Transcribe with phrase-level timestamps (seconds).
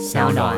[0.00, 0.56] 小暖。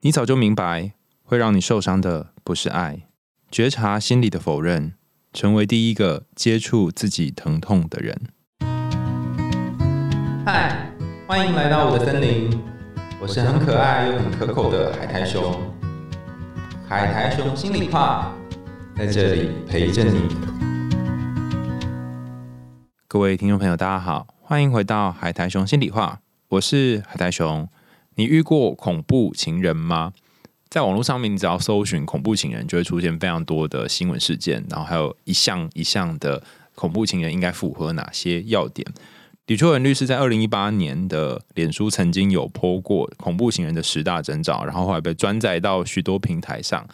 [0.00, 0.90] 你早就明白，
[1.22, 3.02] 会让你受伤的不是爱。
[3.48, 4.94] 觉察心里的否认，
[5.32, 8.20] 成为第一个接触自己疼痛的人。
[10.44, 10.90] 嗨，
[11.28, 12.60] 欢迎来到我的森林，
[13.20, 15.60] 我是很可爱又很可口的海苔熊。
[16.88, 18.34] 海苔熊心里话，
[18.96, 20.28] 在这里陪着你。
[23.06, 26.18] 各位听众朋友，大家好，欢迎回到海苔熊心里话，
[26.52, 27.66] 我是海苔熊。
[28.16, 30.12] 你遇过恐怖情人吗？
[30.68, 36.42] 在网络上面，你只要搜寻恐怖情人，就会出现非常多的新闻事件，然后还有一项一项的
[36.74, 38.86] 恐怖情人应该符合哪些要点。
[39.46, 46.86] 李秋文律师在二零一八年的脸书曾经有播过恐怖情人的十大征兆，然后后来被转载到许多平台上。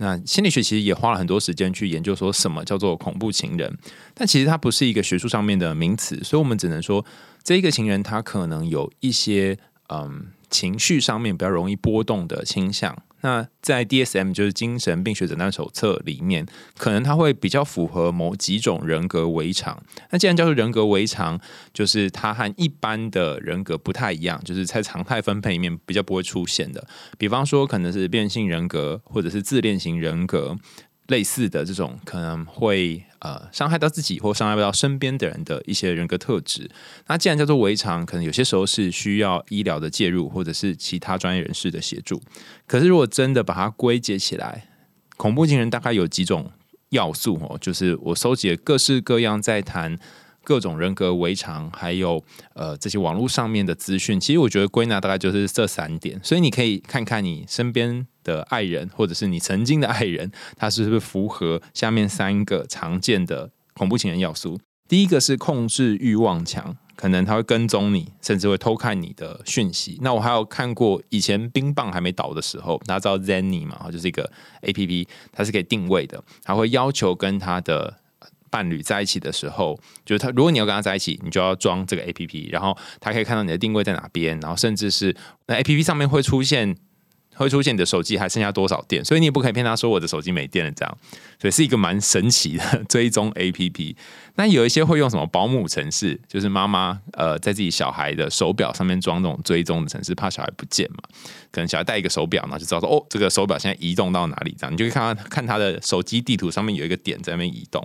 [0.00, 3.74] 那心理学其实也花了很多时间去研究，说什么叫做恐怖情人，
[4.12, 7.02] 但其实它不是一个学术上面的名词，所以我们只能说
[7.48, 9.56] 这一个情人他可能有一些
[9.88, 10.26] 嗯。
[10.50, 16.46] 情绪上面比较容易波动的倾向，那在 DSM 就是精神病学诊断手册里面，
[16.78, 19.78] 可能他会比较符合某几种人格围常。
[20.08, 21.38] 那既然叫做人格围常，
[21.74, 26.88] 就是他和一般的人格不太一样，就是在常态分配里面比较不会出现的。
[27.18, 30.56] 比方说，可能是变性人格，或者是自恋型人格。
[31.08, 36.70] 类似的这种可能会呃伤害到自己或伤害不到身边的人的一些人格特质，
[37.08, 42.22] 那既然叫做围场，可能有些时候是需要医疗的介入或者是其他专业人士的协助。
[42.66, 44.68] 可是如果真的把它归结起来，
[45.16, 46.50] 恐怖情人大概有几种
[46.90, 49.98] 要素哦，就是我收集了各式各样在谈。
[50.44, 64.60] 各种人格围常，还有呃这些网络上面的资讯，其实我觉得归纳大概就是这三点，所以你可以看看你身边的爱人，或者是你曾经的爱人，他是不是符合下面三个常见的恐怖情人要素。
[64.86, 69.98] 第一个是控制欲望强，可能他会跟踪你，甚至会偷看你的讯息。
[70.02, 77.98] 那我还有看过以前冰棒还没倒的时候，大家知道 Zenny 嘛，就是一个 A P P，它是可以定位的，它会要求跟他的。
[78.50, 85.14] 伴侣在一起的时候，就是他，如果你要跟他在一起，你就要装这个 A P P，然后他可以看到你的定位在哪边，然后甚至是
[85.48, 86.74] 那 A P P 上面会出现。
[87.38, 90.98] 会出现你的手机还剩下多少电，所以你也不可以骗他说我的手机没电了这样，
[91.40, 93.96] 所以是一个蛮神奇的 追踪 A P P。
[94.34, 100.98] 那有一些会用什么保姆程式，就是妈妈呃在自己小孩的手表上面装那种追踪的程式，怕小孩不见嘛。
[101.50, 107.84] 可能小孩带一个手表，然后就知道说哦这个手表现在移动到哪里这样，你就可以看到看他的手机地图上面有一个点在那边移动。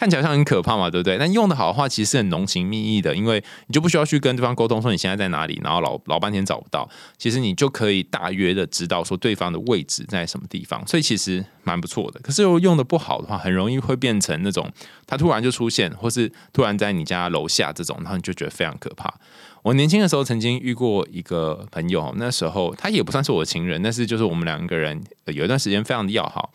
[0.00, 1.18] 看起来像很可怕嘛，对不对？
[1.18, 6.88] 但用的好的话，其实是很浓情蜜意的，因为你就不需要去跟对方沟通说你现在在哪里，然后老老半天找不到，
[7.18, 12.18] 其实你就可以大约的知道说对方的位置在什么地方，所以其实蛮不错的。
[12.20, 14.72] 可是又用的不好的话，很容易会变成那种
[15.06, 19.12] 他突然就出现，或是突然在你家楼下这种，然后你就觉得非常可怕。
[19.62, 26.50] 我年轻的时候曾经遇过一个朋友，那时候他也不算是我的情人，但是就是我们两个人有一段时间非常的要好。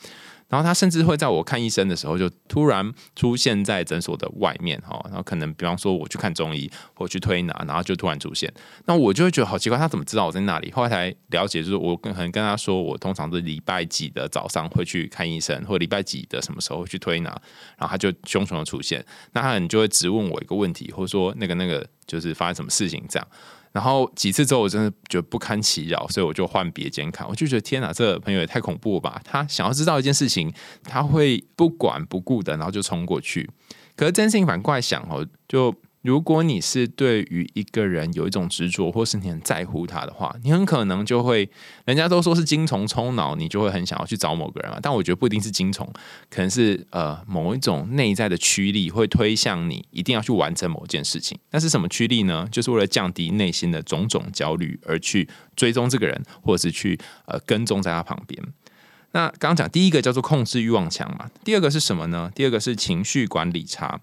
[0.56, 4.98] 然后他甚至会在我看医生的时候，就突然出现在诊所的外面哈。
[5.10, 8.50] 然后可能比方说我去看中医或去推拿，然后就突然出现。
[8.86, 10.72] 那我就会觉得好奇怪，他怎么知道我在那里？
[10.72, 17.30] 后来才了解，就是我跟可能跟他说，我通常是礼拜几的早上会去看医生，或礼拜几的什么时候去推拿，
[17.78, 19.06] 然后他就凶凶的出现。
[19.34, 23.28] 那他可能就会直问我一个问题，或者说那个那个就是发生什么事情这样。
[23.76, 27.28] 然后几次之后，我真的觉得不堪其扰，所以我就换别间看。
[27.28, 29.22] 我就觉得天哪，这朋友也太恐怖了吧！
[29.26, 30.50] 他想要知道一件事情，
[30.84, 33.50] 他会不管不顾的，然后就冲过去。
[33.98, 35.76] 可是真心反过来想哦，就。
[36.06, 41.50] 如果你是对于一个人有一种执着，或是你很在乎他的话，你很可能就会，
[41.86, 44.78] 人家都说是精虫冲脑，你就会很想要去找某个人嘛。
[44.80, 45.92] 但我觉得不一定是精虫，
[46.30, 51.36] 可能是呃某一种内在的驱力会推向你，一定要去完成某件事情。
[51.50, 52.48] 那是什么驱力呢？
[52.52, 56.96] 就是为了降低内心的种种焦虑而去追踪这个人，或者是去
[57.26, 58.40] 呃跟踪在他旁边。
[59.14, 62.32] 那刚刚讲第一个叫做控制欲望强嘛，第二个是什么呢？
[62.36, 64.00] 第二个是情绪管理差。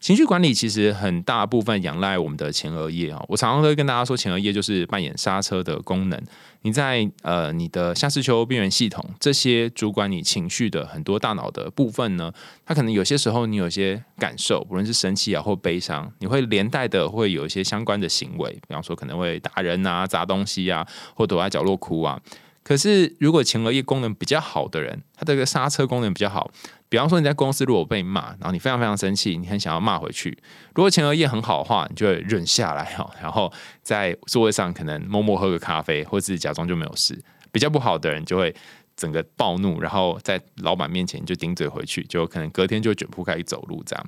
[0.00, 6.18] 情绪管理其实很大部分仰赖我们的前额叶啊，我常常会跟大家说，前额叶就是扮演刹车的功能。
[6.62, 12.32] 你在呃你的下视丘边缘系统这些主管你情绪的很多大脑的部分呢，
[12.64, 22.18] 它可能有些时候你有些感受，无论是生气啊或悲伤，你会连带的会有一些相关的行为，比方说可能会打人啊、砸东西啊，或躲在角落哭啊。
[22.62, 26.50] 可是如果前额叶功能比较好的人，他这个刹车功能比较好。
[26.90, 30.36] 比方说你在公司如果被骂，然后你非常非常生气，你很想要骂回去。
[30.74, 33.50] 如果前额叶很好的话，你就会忍下来哈， 然后
[33.80, 37.18] 在座位上可能默默喝个咖啡，或者是假装就没有事。
[37.52, 38.54] 比较不好的人就会
[38.96, 44.06] 整个暴怒，然后在老板面前就顶嘴回去，就可能隔天就卷铺盖走路这样。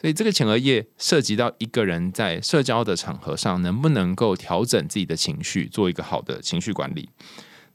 [0.00, 7.08] 所以这个前额叶涉及到一个人在社交的场合上能不能够调整自己的情绪，做一个好的情绪管理。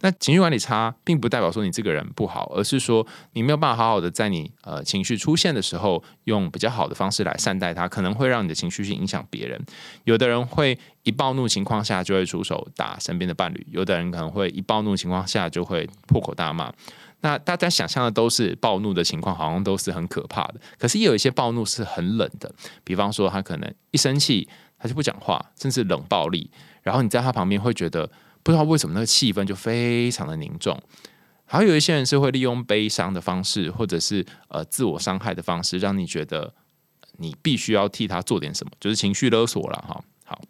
[0.03, 9.63] 那情绪管理差，并不代表说你这个人不好，而是说你没有办法好好的在你呃情绪出现的时候，用比较好的方式来善待他，可能会让你的情绪去影响别人。
[10.03, 16.73] 有的人会一暴怒情况下就会出手打身边的伴侣，有的人可能会一暴怒情况下就会破口大骂。
[17.19, 20.55] 那大家想象的都是暴怒的情况，好像都是很可怕的。
[20.79, 22.51] 可是也有一些暴怒是很冷的，
[22.83, 24.49] 比方说他可能一生气
[24.79, 26.49] 他就不讲话，甚至冷暴力，
[26.81, 28.09] 然后你在他旁边会觉得。
[28.43, 30.81] 不知道为什么那个气氛就非常的凝重，
[31.45, 36.53] 还有一些人是会利用悲伤的方式，或者是呃自我伤害的方式，让你觉得
[37.17, 40.03] 你必须要替他做点什么，就是情绪勒索了哈。
[40.23, 40.41] 好，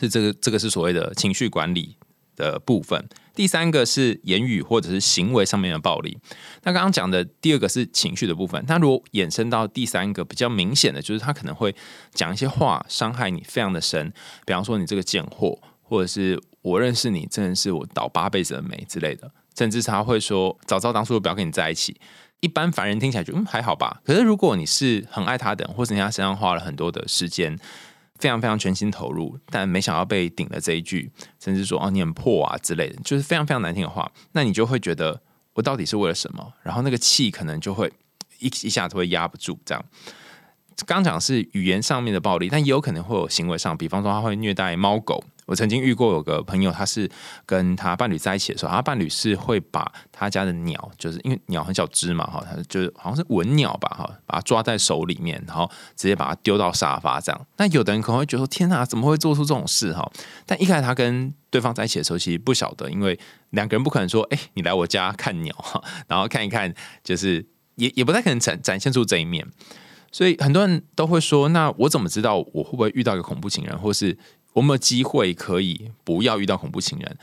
[0.00, 1.96] 是这个这个是所谓的情绪管理
[2.34, 3.08] 的部分。
[3.34, 6.18] 第三个是言语或者是行为上面的暴力。
[6.64, 11.74] 那刚刚讲的第二个是情绪的部分，那如果衍生到第三个比较明显的就是他可能会
[12.12, 14.12] 讲一些话伤害你非常的深，
[14.44, 15.58] 比方说你这个贱货，
[15.92, 16.40] 或者是。
[16.62, 19.28] 我认识你，真的是我倒八辈子的霉之类的，
[19.58, 22.00] 甚至他会说：“早知道当初我不要跟你在一起。”
[22.38, 24.00] 一般凡人听起来就嗯还好吧。
[24.04, 27.58] 可是如果你是很爱他的，或者人家身上花了很多的时间，
[28.14, 31.10] 非常非常全心投入，但没想到被顶了这一句，
[31.40, 35.20] 甚至说“哦你很破啊”之类的，就是非常非常难听的话，那你就会觉得
[35.54, 36.52] 我到底是为了什么？
[36.62, 37.92] 然后那个气可能就会
[38.38, 39.58] 一一下子会压不住。
[39.64, 39.84] 这样
[40.86, 45.24] 刚讲是语言上面的暴力，但也有可能会有行为上，比方说他会虐待猫狗。
[45.52, 47.06] 我曾经遇过有个朋友，他是
[47.44, 57.46] 跟他伴侣在一起的时候，他伴侣是会把他家的鸟，就是因为鸟很小只嘛，哈，他就是好像是文鸟吧，哈，把它抓在手里面，然后直接把它丢到沙发这样。
[57.58, 60.10] 那有的人可能会觉得说：“天哪，怎么会做出这种事？”哈，
[60.46, 63.20] 但一开始他跟对方在一起的时候，其实不晓得，因为
[63.50, 66.72] 两个人不可能说：“哎，你来我家看鸟，哈，然后看一看，
[67.04, 67.44] 就是
[67.74, 69.46] 也也不太可能展展现出这一面。”
[70.10, 74.16] 所以很多人都会说：“那我怎么知道我会不会遇到一个恐怖情人，或是？”
[74.52, 77.16] 我们有机会可以不要遇到恐怖情人，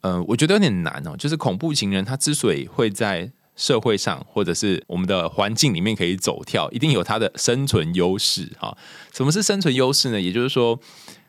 [0.00, 1.16] 呃，我觉得有点难哦。
[1.16, 8.76] 就是恐怖情人他之所以会在社会上或者是我们的环境里面可以走跳，一定有他的生存优势哈。
[9.12, 10.20] 什么是生存优势呢？
[10.20, 10.80] 也就是说，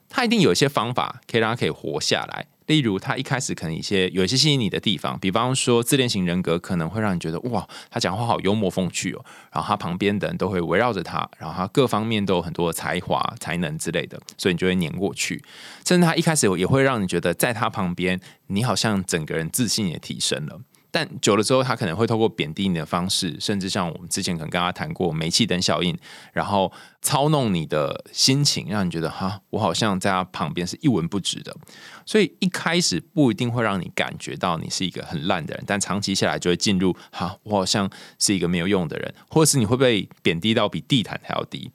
[0.08, 2.48] 他一定有一些方法可以让他可以活下来。
[2.68, 15.44] 例如，他一开始可能一些有一些吸引你的地方，比方说自恋型人格可能会让你觉得哇，他讲话好幽默风趣哦，然后他旁边的人都会围绕着他，然后他各方面都有很多才华、才能之类的，所以你就会黏过去。
[15.86, 20.62] 甚至他一开始也会让你觉得，在他旁边，你好像整个人自信也提升了。
[20.94, 25.98] 但久了之后，他可能会透过贬低你的方式，甚至像我们之前可能跟他谈过煤气灯效应，
[26.34, 31.52] 然后操弄你的心情，让你觉得哈，我好像在他旁边是一文不值的。
[32.06, 41.72] 所以一开始不一定会让你感觉到你是一个很烂的人，但长期下来就会进入哈，我好像是一个没有用的人，或是你会被贬低到比地毯还要低。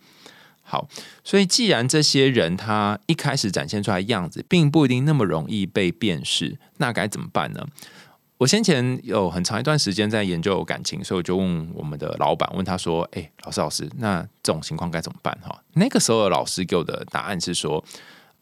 [0.62, 0.87] 好，
[1.25, 7.67] 所以既然这些人他一开始展现出来样子，并不一定那么容易被辨识，那该怎么办呢？
[8.38, 17.85] 我先前有很长一段时间在研究感情，所以我就问我们的老板，问他说：“哎，老师老师，那这种情况该怎么办？”哈，那个时候的老师给我的答案是说，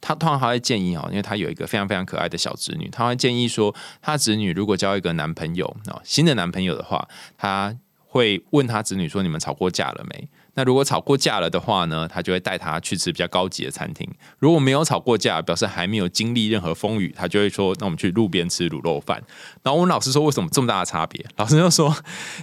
[0.03, 7.09] 他通常他会建议哈，因为他有一个非常非常可爱的小侄女，他会建议说，他侄女如果交一个男朋友啊，新的男朋友的话，
[7.39, 7.75] 他
[8.07, 14.09] 会问他侄女说：“你们吵过架了没？”那如果吵过架了的话呢，他就会带他去吃比较高级的餐厅。
[14.39, 19.23] 如果没有吵过架，表示还没有经历任何风雨，他就会说：“那我们去路边吃卤肉饭。”
[19.63, 21.95] 然后我问老师说：“为什么这么大的差别？” 老师就说：“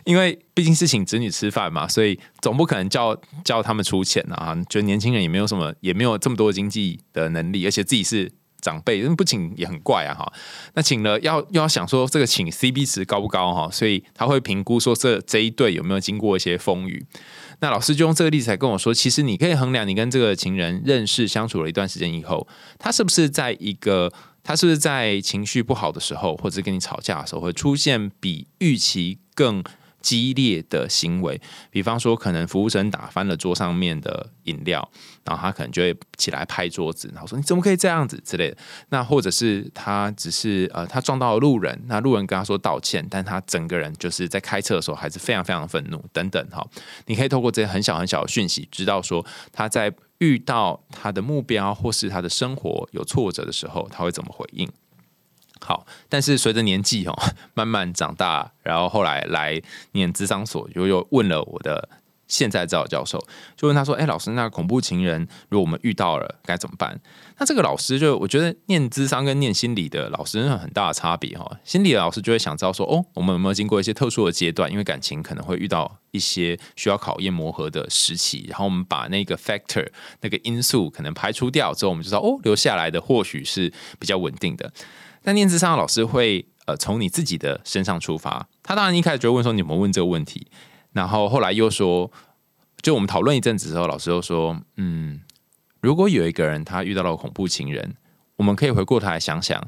[0.05, 4.55] 因为毕竟是请子女吃饭嘛，所以总不可能叫叫他们出钱啊。
[4.69, 10.13] 就年轻人也没有什么，也没有这么多经济的能力，而且自己是长辈，不请也很怪啊。
[10.13, 10.31] 哈，
[10.75, 13.69] 那请了要又要想说这个请 C B 值高不高哈？
[13.71, 17.03] 所以他会评估说这这一对有没有经过一些风雨。”
[17.63, 22.45] 那老师就用这个例子来跟我说，其实你可以衡量你跟这个情人认识相处了一段时间以后，
[22.77, 24.11] 他是不是在一个
[24.43, 29.63] 他是不是在情绪不好的时候，或者跟你吵架的时候，会出现比预期更。
[30.03, 31.41] 激烈的行为，
[31.71, 34.87] 比方说，可能服务生打翻了桌上面的饮料，
[35.23, 38.57] 然后他可能就会起来拍桌子，然后说：“你怎么可以这样子？”之类的。
[38.89, 46.45] 那或者是他只是呃，他撞到了路人，那路人跟他说道歉，但他整个人就是在开车的时候还是非常非常愤怒等等。
[46.51, 46.63] 哈，
[47.05, 54.69] 你可以透过这些很小很小的讯息，知道说他在遇到他的目标或是他的生活有挫折的时候，他会怎么回应。
[55.63, 57.17] 好，但是随着年纪哦
[57.55, 59.61] 慢慢长大，然后后来来
[59.93, 61.87] 念智商所，就又问了我的
[62.27, 63.23] 现在指导教授，
[63.55, 66.99] 就问他说：“哎，老师，那恐怖情人如果我们遇到了该怎么办？”
[67.37, 71.59] 那这个老师就我觉得念智商跟念心理的老师有很大的差别哈。
[71.63, 74.71] 心理的老师就会想知道说：“哦，我们有没有经过一些特殊的阶段？
[74.71, 79.87] 因为感情可能会遇到一些需要考验磨合的时期，然后我们把那个 factor
[80.21, 84.71] 那个因素可能排除掉之后，我们就知道哦，留下来的或许是比较稳定的。
[85.23, 90.45] 但念智商的老师会呃从你自己的身上出发，他当然一开始就问说你们问这个问题。”
[90.93, 92.11] 然后后来又说，
[92.83, 95.21] 就我们讨论一阵子之后，老师又说，嗯，
[95.81, 97.95] 如果有一个人他遇到了恐怖情人，
[98.35, 99.67] 我们可以回过头来想想，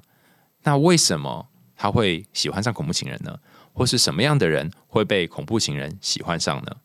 [0.61, 3.39] 那为什么他会喜欢上恐怖情人呢？
[3.73, 6.75] 或是什么样的人会被恐怖情人喜欢上呢？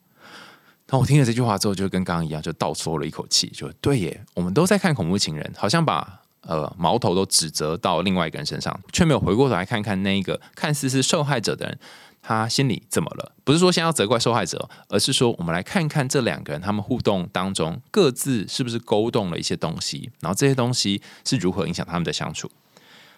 [0.89, 11.79] 那我听了这句话之后，就跟刚刚一样，就倒抽了一口气，就对耶，我们都在看恐怖情人，好像把呃矛头都指责到另外一个人身上，却没有回过头来看看那一个看似是受害者的人。
[12.23, 13.33] 他心里怎么了？
[13.45, 22.51] 不是说先要责怪受害者，而是说我们来看看这两个人他们互动当中各自是不是勾动了一些东西，然后这些东西是如何影响他们的相处。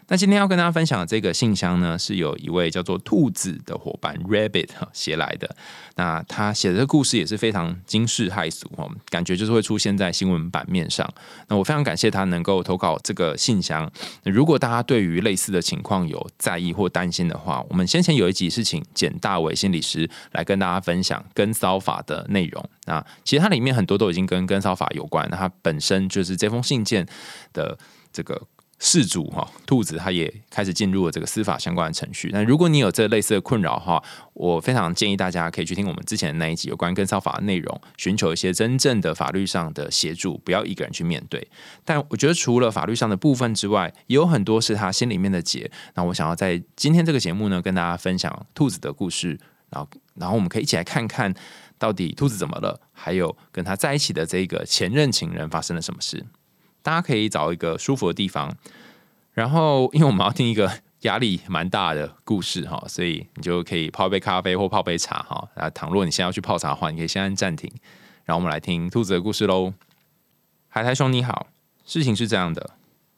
[0.09, 5.57] 那今天要跟大家分享的这个信箱呢，是有一位叫做兔子的伙伴 Rabbit 写来的。
[5.97, 11.09] 那他写的这故事也是非常惊世骇俗哦，感觉就是会出现在新闻版面上。
[11.49, 13.91] 那我非常感谢他能够投稿这个信箱。
[14.25, 22.63] 如果大家对于类似的情况有在意或担心的话，我们先前有一集是请简大伟心理师来跟大家分享跟骚法的内容。
[22.85, 27.07] 那其实它里面很多都已经跟跟骚法有关，那它本身就是这封信件
[27.53, 27.79] 的
[28.13, 28.43] 这个。
[28.85, 32.31] 事主哈，兔子他也开始进入了这个司法相关的程序。
[32.33, 34.03] 那如果你有这类似的困扰的话，
[34.35, 41.47] 我非常建议大家可以去听我们之前的那一集有关跟骚法的内容，寻求一些真正的法律上的协助，不要一个人去面对。
[41.85, 45.71] 但我觉得除了法律上的部分之外，也有很多是他心里面的结。
[45.95, 49.39] 那我想要在今天这个节目呢，跟大家分享兔子的故事，
[49.71, 51.33] 然后然后我们可以一起来看看
[51.79, 56.27] 到底兔子怎么了，还有跟他在一起的这个前任情人发生了什么事。
[56.83, 58.57] 大家可以找一个舒服的地方，
[59.33, 60.71] 然后 因为我们要听一个
[61.03, 65.49] 压力蛮大的故事哈，所以你就可以泡杯咖啡或泡杯茶哈。
[65.55, 67.71] 啊，倘若你现在要去泡茶的话，你可以先按暂停，
[68.25, 69.75] 然后我们来听兔子的故事喽。
[70.69, 71.49] 海苔兄你好，
[71.85, 72.71] 事情是这样的，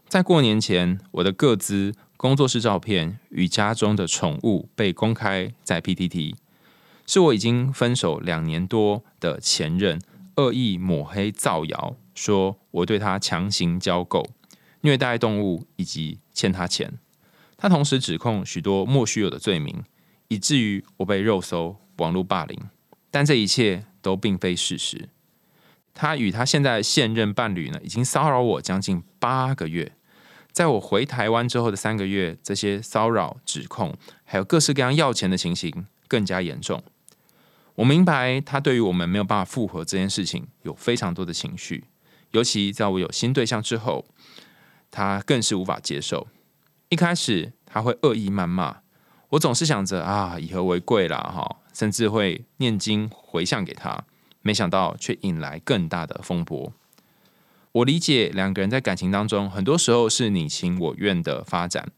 [0.08, 6.34] 在过年前，我的个资、工作室照片与家中的宠物被公开在 PTT，
[7.06, 10.00] 是我已经分手两年多的前任
[10.36, 11.96] 恶意抹黑造谣。
[12.14, 14.24] 说我对他强行交媾、
[14.82, 16.92] 虐待动物以及欠他钱。
[17.56, 19.82] 他同时指控许多莫须有的罪名，
[20.28, 22.58] 以至于我被肉搜、网络霸凌。
[23.10, 25.08] 但这一切都并非事实。
[25.94, 29.92] 他与他现在现任伴侣呢，已经骚扰我将近八个月。
[30.50, 36.82] 在我回台湾之后的三个月，这些骚扰、指控，还有各式各样要钱的情形更加严重。
[37.76, 41.84] 我明白他对于我们没有办法复合这件事情，有非常多的情绪。
[42.34, 44.04] 尤其在我有新对象之后，
[44.90, 46.26] 他更是无法接受。
[46.88, 48.78] 一开始他会恶意谩骂，
[49.30, 54.04] 我总是想着啊，以和为贵啦，哈，甚至会念经回向给他。
[54.42, 56.72] 没想到却引来更大的风波。
[57.70, 61.92] 我理解两个人在感情当中，很多时候是你情我愿的发展。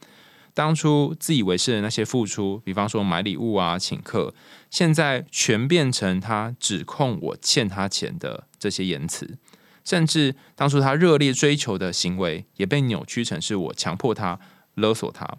[0.53, 4.35] 当初自以为是的那些付出，比方说买礼物啊、请客，
[4.71, 9.39] 现在全变成他指控我欠他钱的这些言辞。
[9.87, 14.41] 甚至当初他热烈追求的行为，也被扭曲成是我强迫他、
[14.75, 15.39] 勒索他。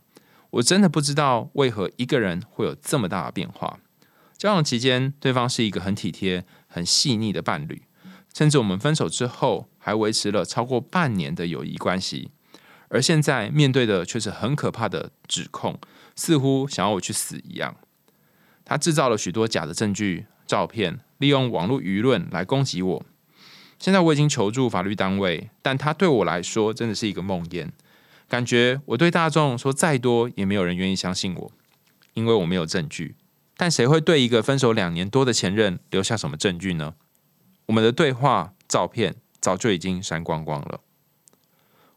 [0.52, 3.78] 我真的不知道为何一个人会有这么大的变化。
[4.38, 7.82] 交往期间，对方是一个很体贴、很细腻的伴侣，
[8.34, 12.32] 甚至我们分手之后还维持了超过半年的友谊关系。
[12.88, 15.78] 而现在面对的却是很可怕的指控，
[16.16, 17.76] 似乎想要我去死一样。
[18.64, 23.06] 他制造了许多假的证据、照片，利用网络舆论来攻击我。
[23.80, 27.70] 现在我已经求助法律单位，但他对我来说真的是一个梦魇。
[28.28, 31.52] 感觉我对大众说再多，也没有人愿意相信我，
[32.14, 33.16] 因为我没有证据。
[33.56, 36.96] 但谁会对一个分手两年多的前任留下什么证据呢？
[37.68, 40.82] 我们的对话、照片早就已经删光光了。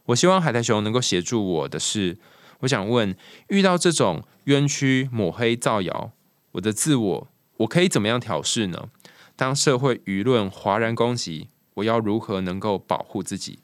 [0.06, 2.18] 我希望海苔熊能够协助我的是，
[2.60, 3.16] 我想问：
[3.49, 6.12] 遇到这种冤屈、抹黑、造谣，
[6.52, 8.88] 我的自我，我可以怎么样调试呢？
[9.37, 11.49] 当社会舆论哗然攻击。
[11.75, 13.61] 我要如何能够保护自己？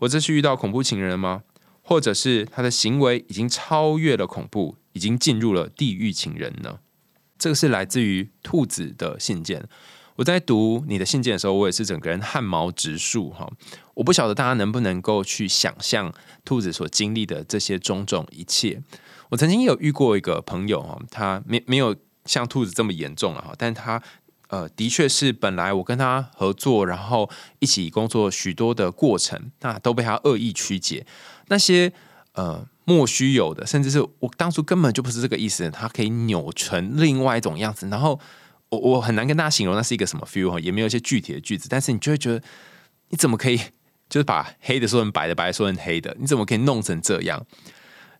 [0.00, 1.42] 我这是遇到恐怖情人吗？
[1.82, 6.80] 或者是他的行为已经超越了恐怖，已经进入了地狱情人呢？
[7.38, 9.66] 这个是来自于兔子的信件。
[10.16, 13.50] 我在读你的信件的时候，我也是整个人汗毛直竖哈。
[13.94, 16.12] 我不晓得大家能不能够去想象
[16.44, 18.82] 兔子所经历的这些种种一切。
[19.30, 21.94] 我曾经有遇过一个朋友哈，他没没有
[22.24, 24.02] 像兔子这么严重了哈，但他。
[24.48, 31.04] 呃，的确是本来我跟他合作，然后一起工作许多的过程，那都被他恶意曲解。
[31.48, 31.92] 那些
[32.34, 37.88] 呃莫须有的，甚至是我当初根本就不是这个意思，他可以扭成另外一种样子。
[37.88, 38.20] 然后
[38.68, 42.40] 我我很难跟大家形容那是一个什么 feel 也没有一些具体的句子，但是你就会觉得
[43.08, 43.56] 你怎么可以
[44.08, 47.44] 就是把黑的说成白的，白的说成黑的，你怎么可以弄成这样？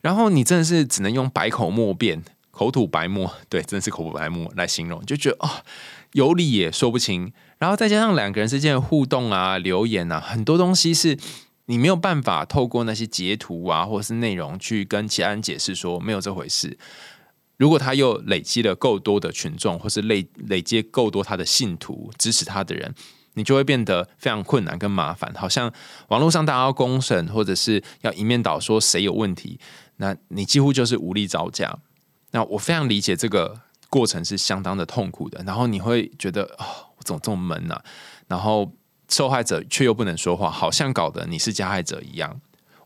[0.00, 5.50] 然后你真的是只能用百口莫辩、口吐白沫，对，真的是口吐白沫来形容，就觉得哦。
[6.16, 11.18] 有理也说不清，然后再加上两个人之间的互动啊、留言啊，很多东西是
[11.66, 16.78] 你没有办法透过那些截图啊，或者是内容去跟其他人解释说没有这回事。
[17.58, 22.94] 如果他又累积了够多的群众，或是累累积够多他的信徒支持他的人，
[23.34, 25.30] 你就会变得非常困难跟麻烦。
[25.36, 25.70] 好像
[26.08, 29.60] 网络上大家要公审，或者是要一面倒说谁有问题，
[29.98, 31.76] 那你几乎就是无力招架。
[32.30, 33.65] 那我非常理解这个。
[33.96, 36.66] 过程是相当的痛苦的，然后你会觉得啊，
[36.98, 37.80] 我怎么这么闷呢？
[38.28, 38.70] 然后
[39.08, 42.38] 受害者却又不能说话，好像搞得你是加害者一样。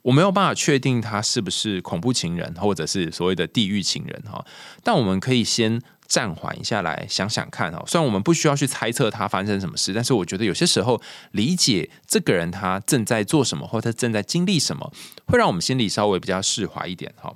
[0.02, 4.44] 我没有办法确定他是不是恐怖情人，或者是所谓的地狱情人哈。
[4.84, 7.82] 但我们可以先暂缓一下来想想看哈。
[7.86, 11.00] 虽然我们不需要去猜测他发生什么事，但是我觉得有些时候
[11.32, 14.92] 理解这个人他正在做什么，或者正在经历什么，
[15.26, 17.34] 会让我们心里稍微比较释怀一点哈。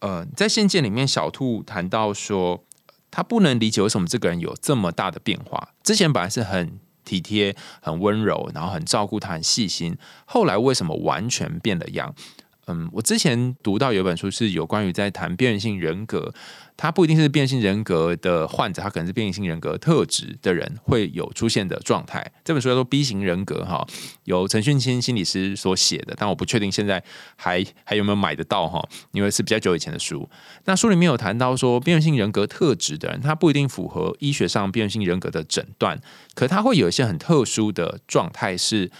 [0.00, 2.62] 呃，在信件里面，小兔谈到说。
[3.16, 5.70] 他不能理解为什么这个人有这么大的变化。
[5.82, 9.96] 之前本来是很体贴、很温柔，然后很照顾他、很细心，
[10.26, 12.14] 后来为什么完全变了样？
[12.66, 16.34] 嗯，我之前读到有本书是有关于在谈边缘性人格。
[16.76, 22.30] 他不一定是变性人格的患者，他可能是变性人格特质的人会有出现的状态。
[22.44, 23.86] 这本书叫做《B 型人格》哈，
[24.24, 27.02] 由陈训清心理师所写的，但我不确定现在
[27.36, 30.28] 还还有没有买得到哈，因为是比较久以前的书。
[30.66, 35.98] 那书里面有谈到说，变性人格特质的人，他不一定符合医学上变性人格的诊断，
[36.34, 38.90] 可他会有一些很特殊的状态，是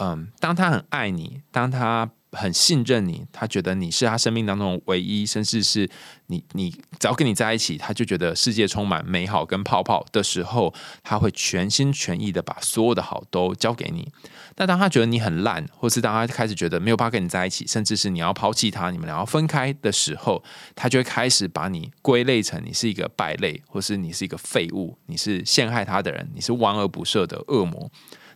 [0.00, 2.10] 嗯，当他很爱你，当他。
[2.32, 5.88] 很信任你，他觉得你是他生命当中唯一，甚至是
[6.26, 10.72] 你，你只要跟你在一起，他就觉得世界充满美好跟泡泡的时候，
[11.02, 14.08] 他会全心全意的把所有的好都交给你。
[14.56, 20.42] 那当他觉得你很烂，或是当他开始觉得没有办法跟你在一起，甚至是你要抛弃他，你们俩要分开的时候，
[20.76, 27.90] 他就会开始把你归类成你是一个败类，或是你是一个废物，你是陷害他的人，你是万恶不赦的恶魔。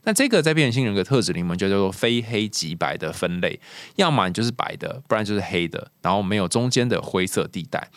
[0.04, 3.58] 那这个在变性人格特质里面就叫做非黑即白的分类，
[3.96, 7.90] 要么你就是白的，不然就是黑的，然后没有中间的灰色地带。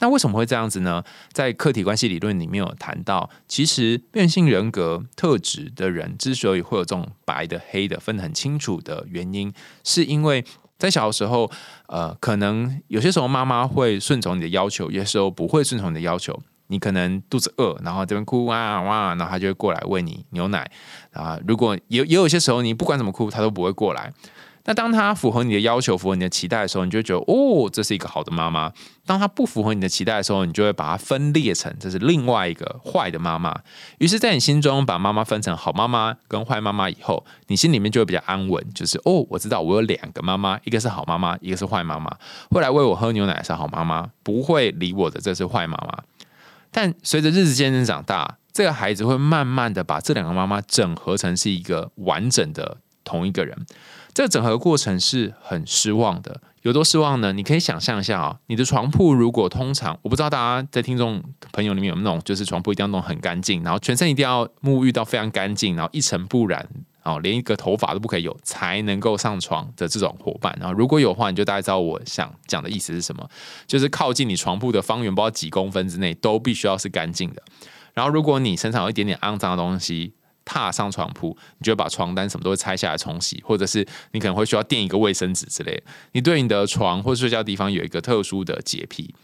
[0.00, 1.02] 那为什么会这样子呢？
[1.32, 9.52] 在客体关系理论里面有谈到，其实变性人格特质的人之所以会有这种白的、黑的分得很清楚的原因，
[9.84, 10.44] 是因为
[10.76, 11.48] 在小的时候，
[11.86, 16.42] 呃，可能有些时候妈妈会顺从你的要求，有些时候不会顺从你的要求。
[16.68, 20.70] 你可能肚子饿，然后这边哭哇哇，然后他就会过来喂你牛奶
[21.12, 21.38] 啊。
[21.46, 24.12] 如果也也有些时候，你不管怎么哭，他都不会过来。
[24.66, 28.72] 那当他符合你的要求、符合你的期待的时候，你就觉得哦，这是一个好的妈妈。
[29.04, 33.54] 当他不符合你的期待的时候，你就会把它分裂成这是另外一个坏的妈妈。
[33.98, 42.10] 于是，在你心中把妈妈分成好妈妈跟坏妈妈以后，你心里面就会比较安稳，就是哦，我知道我有两个妈妈，一个是好妈妈，一个是坏妈妈。
[42.48, 45.98] 会来喂我喝牛奶是好妈妈，不会理我的这是坏妈妈。
[46.74, 53.56] 但随着日子渐渐长大，这个孩子会慢慢的把这两个妈妈整合成是一个完整的同一个人。
[54.12, 57.32] 这个整合过程是很失望的，有多失望呢？
[57.32, 66.68] 你可以想象一下啊，你的床铺如果通常，我不知道大家在听众朋友里面有那种，就是床铺一定要弄很干净，然后全身一定要沐浴到非常干净，然后一尘不染。
[67.04, 70.56] 哦，连一个头发都不可以有，才能够上床的这种伙伴。
[70.58, 73.28] 然后如果有话，你就大概知道我想讲的意思是什么，
[73.66, 77.42] 就是靠近你床铺的方圆，不知道几公分之内，都必须要是干净的。
[77.92, 80.14] 然后如果你身上有一点点肮脏的东西，
[80.44, 85.82] 踏上床铺，你就会把床单什么都会拆下来冲洗，或者是你可能会需要垫一个卫生纸之类。
[86.12, 89.14] 你对你的床或睡觉地方有一个特殊的洁癖。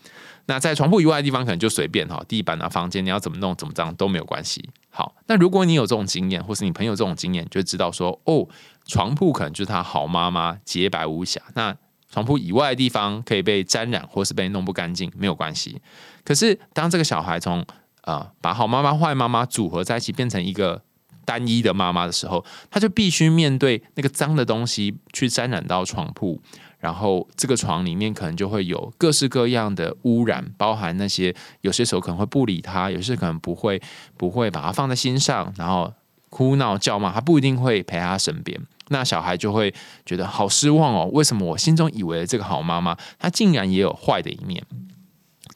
[0.50, 4.68] 那在床铺以外的地方，可能就随便哈，地板啊、房间，你要怎么弄、怎么脏都没有关系。
[4.88, 8.48] 好，那如果你有这种经验，或是你朋友这种经验，就知道说，哦，
[8.84, 11.40] 床铺可能就是他好妈妈，洁白无瑕。
[11.54, 11.72] 那
[12.10, 15.80] 床铺以外的地方可以被沾染，或是被弄不干净，没有关系。
[16.24, 17.64] 可是当这个小孩从
[18.02, 20.82] 呃把好妈妈、坏妈妈组合在一起，变成一个
[21.24, 26.42] 单一的妈妈的时候，他就必须面对那个脏的东西去沾染到床铺。
[26.80, 33.80] 然后这个床里面可能就会有各式各样的污染，包含那些有些时候可能会不理他，有些可能不会
[34.16, 35.92] 不会把他放在心上，然后
[36.30, 38.58] 哭闹叫骂，他不一定会陪他身边。
[38.88, 39.72] 那小孩就会
[40.04, 44.64] 觉得好失望哦，为什么我心中以为的这个好妈妈，她竟然也有坏的一面？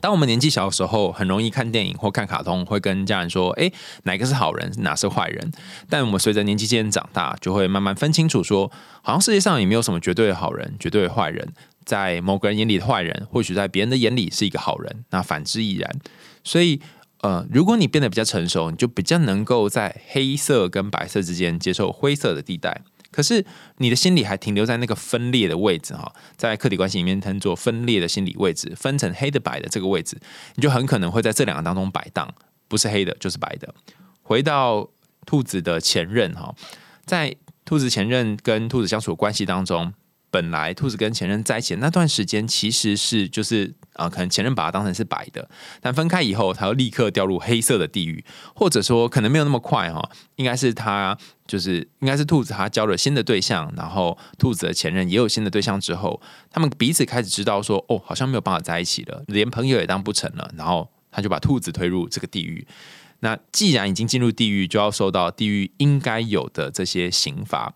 [0.05, 5.51] 当我们年纪小的时候，很容易看电影或看卡通，会跟家人说：“哎，哪个是好人，哪是坏人？”
[5.89, 11.55] 但我们随着年纪渐渐长大，就会慢慢分清楚，说好像世界上也没有什么绝对的好人、绝对的坏人。
[11.87, 15.91] 在某个人眼里的坏人，或许在别人的眼里是一个好人，那反之亦然。
[16.45, 16.83] 所以，
[17.23, 22.83] 呃，如果你变得比较成熟，你就比较能够在黑色跟白色之间接受灰色的地带。
[23.15, 23.47] 可是
[23.79, 30.19] 你的心理还停留在那个分裂的位置哈，在客体关系里面称作分裂的心理位置，分成黑的白的这个位置，
[30.57, 32.29] 你就很可能会在这两个当中摆荡，
[32.67, 33.73] 不是黑的就是白的。
[34.23, 34.91] 回到
[35.25, 36.53] 兔子的前任哈，
[37.05, 39.95] 在兔子前任跟兔子相处关系当中。
[40.35, 45.49] 本来兔子跟前任在一起的那段时间，其实是就是啊，可能前任把它当成是白的，
[45.81, 51.17] 但分开以后，他又立刻掉入黑色的地狱，或者说可能没有那么快哈，应该是他
[51.47, 56.21] 就是应该是兔子他交了新的对象，然后兔子的前任也有新的对象之后，
[56.51, 62.67] 他们彼此开始知道说哦，好像没有办法在一起了，连朋友也当不成了，然后他就把兔子推入这个地狱。
[63.21, 67.73] 那既然已经进入地狱，就要受到地狱应该有的这些刑罚。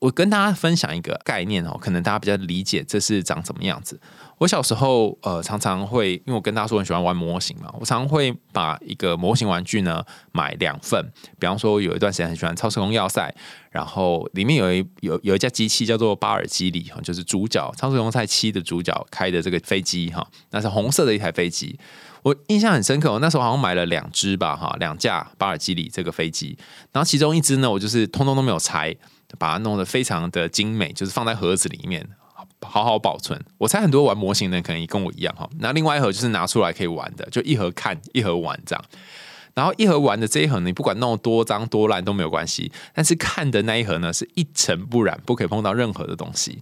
[0.00, 4.00] 我跟大家分享一个概念哦，可能大家比较理解这是长什么样子。
[4.38, 11.04] 我小时候呃常常会，因为我跟大家说很喜欢玩模型嘛，我常常会把一个模型玩具呢买两份。
[11.40, 13.34] 比方说有一段时间很喜欢超时空要塞，
[13.72, 21.76] 然后里面有一有有一架机器叫做巴尔基里哈，就是主角超时空赛七的主角开的这个飞机哈，那是红色的一台飞机。
[22.22, 26.56] 我印象很深刻，我那时候好像买了两只吧哈，两架巴尔基里这个飞机，
[26.92, 28.94] 然后其中一只呢，我就是通通都没有拆。
[29.36, 32.08] 把它弄得非常的精美，就是放在盒子里面，
[32.62, 33.38] 好好保存。
[33.58, 35.48] 我猜很多玩模型的人可能也跟我一样哈。
[35.58, 38.84] 那另外一盒就是拿出来可以玩的，就一盒看一盒玩这样。
[39.54, 46.60] 然后一盒玩的这一盒，你不管弄多脏多烂都没有关系，但是看的那一盒呢是一尘不染，不可以碰到任何的东西。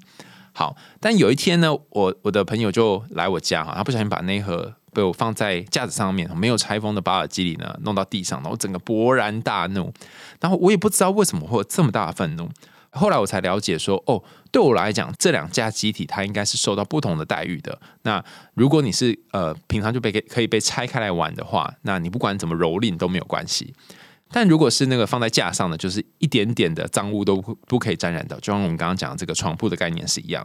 [0.52, 4.74] 好，但有一天呢，我我的朋友就来我家哈，他不小心把那一盒。
[4.96, 9.92] 被我放在架子上面，没有拆封的巴尔基里呢，弄到地上，然后整个勃然大怒。
[10.40, 12.48] 然后我也不知道为什么会有这么大的愤怒。
[12.92, 17.78] 后来我才了解说，哦，对我来讲，这两架机体它应该是受到不同的待遇的。
[18.04, 23.74] 那如果你是呃平常就被可以被拆开来玩的话，那你不管怎么蹂躏都没有关系。
[24.30, 30.42] 但如果是那个放在架上的，就是一点点的脏污都不可以沾染到，就像我们刚刚讲的这个床铺的概念是一样。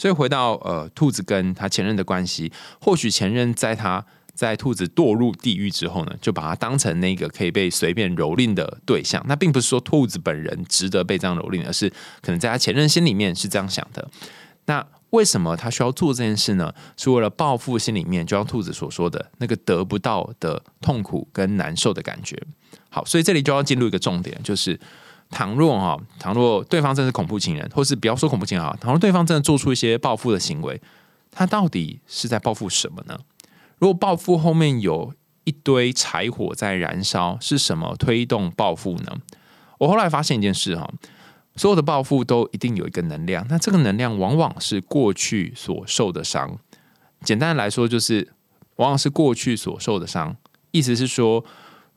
[0.00, 9.22] 所以回到呃，兔子跟他前任的关系，或许前任在他在兔子堕入地狱之后呢，就把他当成那个可以被随便蹂躏的对象。
[9.28, 11.90] 那并不是说兔子本人值得被这样蹂躏，而是
[12.22, 14.08] 可能在他前任心里面是这样想的。
[14.64, 16.72] 那为什么他需要做这件事呢？
[16.96, 22.42] 是为了报复心里面，就像兔子所说的那个得不到的痛苦跟难受的感觉。
[22.88, 24.80] 好，所以这里就要进入一个重点，就是。
[25.30, 30.80] 倘若哈，倘若对方真是恐怖情人，或是不要说恐怖情人啊，倘若对方真的做出一些报复的行为，
[31.30, 33.16] 他到底是在报复什么呢？
[33.78, 35.14] 如果报复后面有
[35.44, 39.16] 一堆柴火在燃烧，是什么推动报复呢？
[39.78, 40.92] 我后来发现一件事哈，
[41.54, 46.58] 所有的报复都一定有一个能量，那这个能量往往是过去所受的伤。
[47.22, 48.32] 简单来说，就是
[48.76, 50.36] 往往是过去所受的伤，
[50.72, 51.44] 意思是说。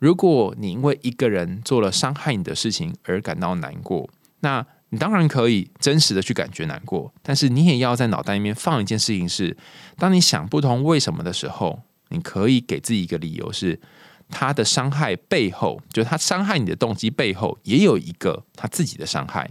[0.03, 4.09] 如果你因为一个人做了伤害你的事情而感到难过，
[4.41, 9.55] 那你当然可以真实的去感觉难过，但是你也要在脑袋里面放一件事情：是
[9.95, 13.79] 当你想不通为什么的时候，你可以给自己一个理由，是
[14.27, 19.49] 他的伤害背后，就是他伤害你的动机背后，也有一个他自己的伤害。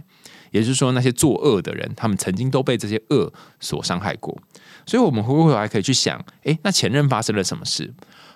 [0.51, 4.39] 也就是说，那些作恶的人，他们曾经都被这些恶所伤害过。
[4.85, 7.91] 所以，我们回过头来可以去想：诶，那前任发生了什么事？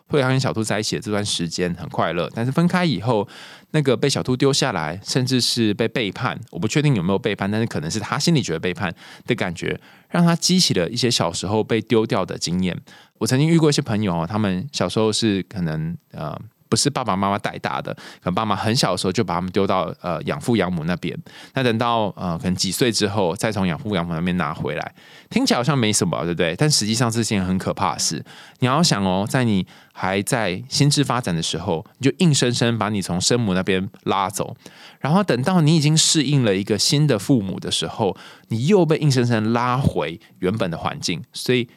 [0.08, 3.28] 会跟小兔在一起的这段时间很快乐，但是分开以后，
[3.72, 8.94] 那个被小兔丢下来，甚至是被背叛，我不确定有没有背叛，但是可能是他心里觉得背叛
[9.26, 12.80] 的感觉，让他激起了一些小时候被丢掉的经验。
[13.18, 16.40] 我曾经遇过一些朋友，他们小时候是可能呃。
[16.70, 21.18] 不是爸爸妈妈带大的，可能爸妈很小的时候就把他们丢到呃养父养母那边。
[21.54, 24.94] 那等到呃可能几岁之后，再从养父养母那边拿回来，
[25.30, 26.56] 听起来好像没什么，对不对？
[26.56, 28.24] 但实际上是件很可怕的事。
[28.60, 34.56] 你要想哦，在你还在心智发展的时候，你就硬生生把你从生母那边拉走，
[35.00, 38.16] 然后等到你已经适应了一个新的父母的时候，
[38.50, 41.68] 你又被硬生生拉回原本的环境，所以。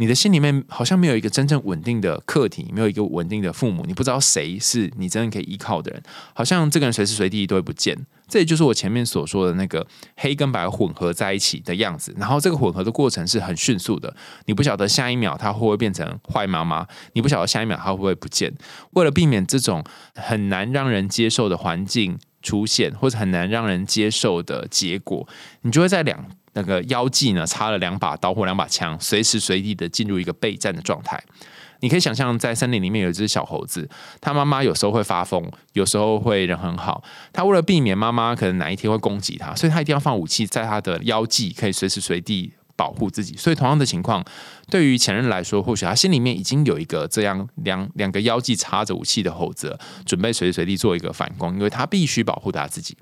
[0.00, 7.94] 你的心里面好像没有一个真正稳定的客体，没有一个稳定的父母，你不知道谁是你真正可以依靠的人，好像这个人随时随地都会不见。
[8.26, 9.86] 这也就是我前面所说的那个
[10.16, 12.14] 黑跟白混合在一起的样子。
[12.16, 18.50] 然后这个混合的过程是很迅速的，你不晓得下一秒他会不会变成坏妈妈，你不晓得下一秒他会不会不见。
[18.92, 19.84] 为了避免这种
[20.14, 25.28] 很难让人接受的环境出现，或者很难让人接受的结果，
[25.60, 31.22] 你就会在两那个腰际呢插了两把刀或两把枪，随时随地的进入一个备战的状态。
[31.82, 33.88] 你可以想象，在森林里面有一只小猴子，
[34.20, 37.02] 它妈妈有时候会发疯，有时候会人很好。
[37.32, 43.34] 它为了避免妈妈可能哪一天会攻击它，所以它一定要放武器在它的腰际，可以随时随地保护自己。
[43.38, 44.22] 所以同样的情况，
[44.68, 52.94] 对于前任来说，或许他心里面已经有一个这样两两个腰际插着武器的猴子，准备随时随地做一个反攻，因为他必须保护他自己。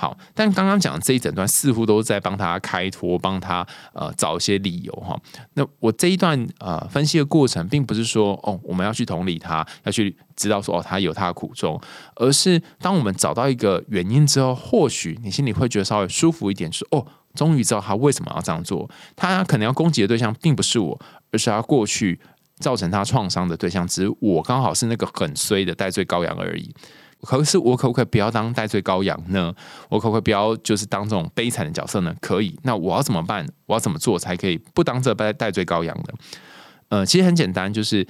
[0.00, 5.20] 好，但刚刚讲的这一整段似乎都在帮他开脱，帮他呃找一些理由哈。
[5.54, 11.80] 那我这一段呃分析的过程，并不是说哦我们要去同理他，要去知道说哦他有他的苦衷，
[12.14, 18.88] 而是当我们找到一个原因之后，或许你心里会觉得稍微舒服一点，说哦终于知道他为什么要这样做。
[19.16, 20.96] 他可能要攻击的对象并不是我，
[21.32, 22.20] 而是他过去
[22.60, 26.72] 造成他创伤的对象，只是我刚好是那个很衰的戴罪羔羊而已。
[27.22, 29.52] 可是我可不可以不要当戴罪羔羊呢？
[29.88, 32.14] 我可不可以不要就是当这种悲惨的角色呢？
[32.20, 32.58] 可以。
[32.62, 33.46] 那我要怎么办？
[33.66, 36.04] 我要怎么做才可以不当这戴戴罪羔羊呢？
[36.90, 38.06] 呃，其实很简单，就是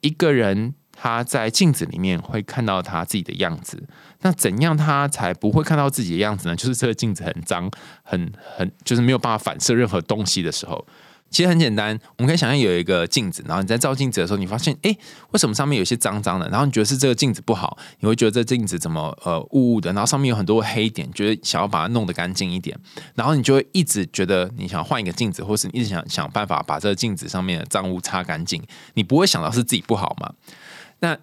[0.00, 3.82] 一个人他在镜子里面会看到他自己的样子。
[4.20, 6.54] 那怎样他才不会看到自己的样子呢？
[6.54, 7.68] 就是这个镜子很脏，
[8.04, 10.86] 很很就是没有办法反射任何东西的时候。
[11.32, 14.94] 其实很简单，我们可以想象有一个镜子，然后你在照镜子的时候，你发现，哎，
[15.30, 16.46] 为什么上面有些脏脏的？
[16.50, 22.78] 然后你觉得是这个镜子不好，你会觉得这镜子怎么呃雾雾的，然后上面有很多黑点，觉得想要把它弄得干净一点，
[23.14, 28.62] 然后你就会一直觉得你想换一个镜子，或是你一直想想办法把这个镜子上面的脏污擦干净，
[28.94, 30.34] 你不会想到是自己不好吗？
[31.00, 31.16] 那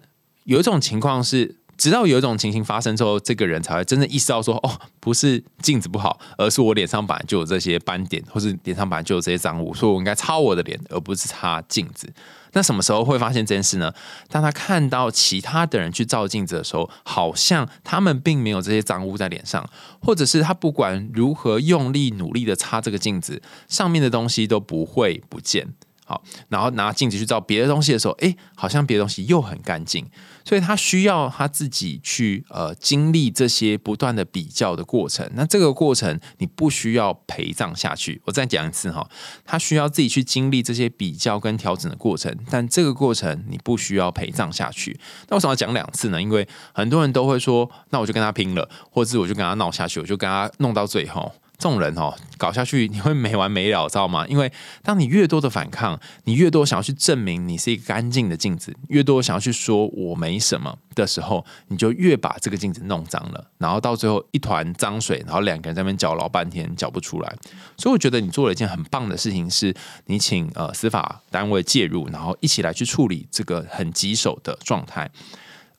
[0.44, 1.59] 有一种情况是。
[1.80, 12.12] 直到有一种情形发生之后，这个人才会真正意识到说：“哦，不是镜子不好，而是我脸上本来就有这些斑点，或是脸上本来就有这些脏污，所以我应该擦我的脸，而不是擦镜子。”
[12.52, 13.90] 那什么时候会发现这件事呢？
[14.28, 19.66] 当他看到其他的人去照镜子的时候，好像他们并没有这些脏污在脸上，
[20.02, 25.68] 或者是他不管如何用力努力的擦这个镜子，上面的东西都不会不见。
[26.10, 30.04] 好，然后拿镜子去照别的东西的时候，哎，好像别的东西又很干净。
[30.44, 35.30] 所以他需要他自己去呃经历这些不断的比较的过程。
[35.34, 38.20] 那这个过程你不需要陪葬下去。
[38.24, 39.08] 我再讲一次哈，
[39.44, 42.36] 他需要自己去经历这些比较跟调整的过程。
[42.50, 44.98] 但这个过程你不需要陪葬下去。
[45.28, 46.20] 那为什么要讲两次呢？
[46.20, 51.32] 因为很多人都会说，那我就跟他拼了，或者我就跟他闹下去，我就跟他弄到最后。
[51.60, 54.26] 这种人哦，搞下去你会没完没了，知道吗？
[54.26, 54.50] 因为
[54.82, 67.36] 当你越多的反抗，你越多想要去证明你是一个干净的镜子，越多想要去说我没什么的时候，你就越把这个镜子弄脏了，然后到最后一团脏水，然后两个人在那边搅老半天搅不出来。
[67.76, 69.74] 所以我觉得你做了一件很棒的事情，是
[70.06, 75.10] 你请呃司法单位介入，然后一起来去处理这个很棘手的状态。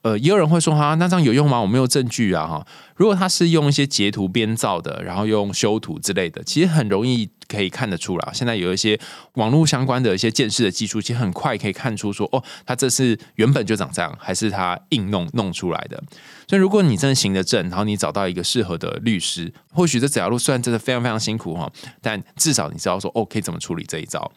[0.04, 1.62] 呃，也有人会说哈，那这样有用吗？
[1.62, 2.66] 我没有证据啊哈。
[2.96, 8.32] 如果他是用一些截图编造的，然后用修图之类的，其实很容易可以看得出来。
[8.34, 9.00] 现在有一些
[9.34, 16.02] 网络相关的一些鉴识的技术，其实很快可以看出说，哦，他这是原本就长这样，还是他硬弄弄出来的。
[16.48, 24.32] 所以，如果你真的行得正，然后你找到一个适合的律师，或许这整条路虽然真的非常非常辛苦哈，但至少你知道说，哦，可以怎么处理这一招。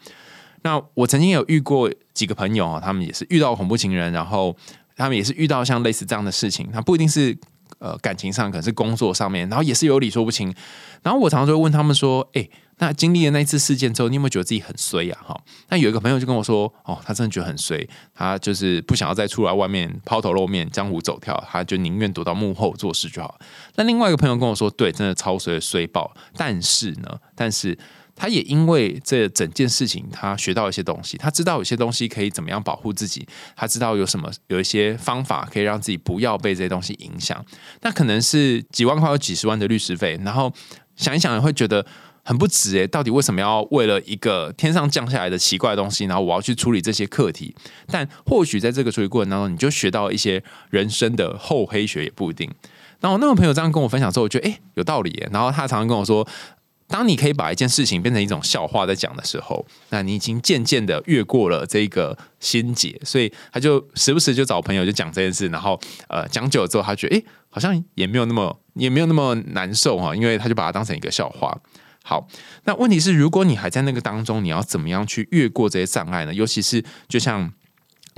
[0.61, 4.55] 那我曾经有遇过几个朋友啊，他们也是遇到恐怖情人，然后。
[4.95, 7.37] 他们也是遇到像类似这样的事情，他不一定是
[7.79, 10.53] 呃感情上，可能是工作上面，然后也是有理说不清。
[11.03, 12.47] 然后我常常就会问他们说：“哎，
[12.79, 23.37] 那经历了那一次事件之后，你有没有觉得自己很衰呀？”哈，那有一个朋友就跟我说：“哦，他真的觉得很衰，他就是不想要再出来外面抛头露面、江湖走跳，他就宁愿躲到幕后做事就好。”
[23.75, 27.77] 那另外一个朋友跟我说：“对，真的超衰衰爆，但是呢，但是。”
[28.15, 37.45] 他也因为这整件事情，他学到一些东西，他知道有些东西可以怎么样保护自己，他知道有什么有一些方法可以让自己不要被这些东西影响。
[37.81, 40.51] 那可能是几万块或几十万的律师费，然后
[40.95, 41.85] 想一想会觉得
[42.23, 47.53] 很不值诶，到底为什么要为了一个天上降下来的奇怪的东西，然后我要去处理这些课题？
[47.87, 52.49] 但或许在这个处理过程当中，你就学到一些人生的厚黑学也不一定。
[53.01, 55.27] 然后那个朋友这样跟我分享之后，我觉得诶有道理。
[55.31, 56.25] 然后他常常跟我说。
[56.87, 71.57] 当你可以把一件事情变成一种笑话在讲的时候，那你已经渐渐的越过了这个心结，所以他就时不时就找朋友就讲这件事，然后呃讲久了之后，他觉得诶好像也没有那么也没有那么难受哈，因为他就把它当成一个笑话。
[72.03, 72.27] 好，
[72.65, 76.31] 那问题是如果你还在那个当中，你要怎么样去越过这些障碍呢？
[76.31, 77.51] 尤其是就像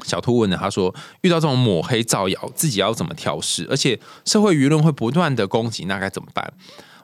[0.04, 3.66] 小兔问的，他说遇到这种抹黑造谣，自己要怎么调试？
[3.70, 6.52] 而且社会舆论会不断的攻击，那该怎么办？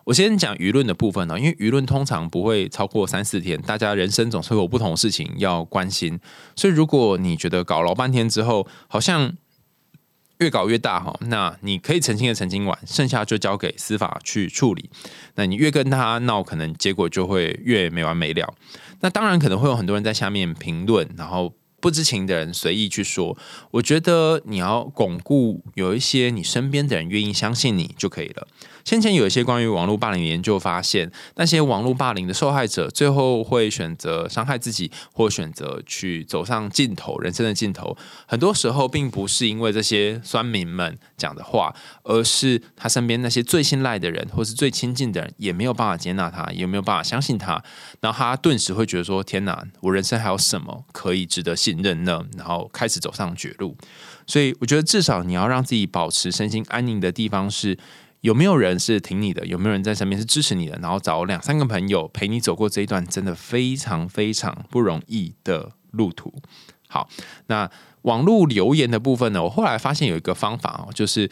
[0.05, 6.19] 我先讲舆论的部分呢，因为舆论通常不会超过三四天，大家人生总是有不同的事情要关心，
[6.55, 9.33] 所以如果你觉得搞老半天之后，好像
[10.39, 14.89] 越搞越大哈，那你可以澄清的澄清完，剩下就交给司法去处理。
[15.35, 18.53] 那你越跟他闹，可能结果就会越没完没了。
[19.01, 21.53] 那当然可能会有很多人在下面评论，然后。
[21.83, 23.37] 不知情的人随意去说，
[23.71, 28.47] 我觉得你要巩固有一些你身边的人愿意相信你就可以了。
[28.83, 37.95] 先前有一些关于网络霸凌的研究发现，那些网络霸凌的受害者最后会选择伤害自己，或选择去走上尽头人生的尽头。
[38.25, 47.63] 很多时候并不是因为这些酸民们讲的话，而是他身边那些最信赖的人，或是最亲近的人，也没有办法接纳他，也没有办法相信他。
[48.01, 53.75] 然后他顿时会觉得说：“天哪，我人生还有什么可以值得信？”任呢，然后开始走上绝路，
[54.25, 57.77] 所以我觉得至少你要让自己保持身心安宁的地方是
[58.23, 66.33] 有没有人是挺你的，有没有人在身边是支持你的，然后找两三个朋友陪你走过这一段真的非常非常不容易的路途。
[66.87, 67.09] 好，
[67.47, 67.69] 那
[68.03, 71.29] 网络留言的部分呢，我后来发现有一个方法哦，就是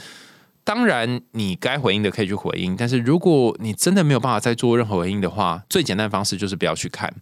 [0.65, 7.13] 当然你该回应的可以去回应，但是如果你真的没有办法再做任何回应的话，最简单的方式就是不要去看。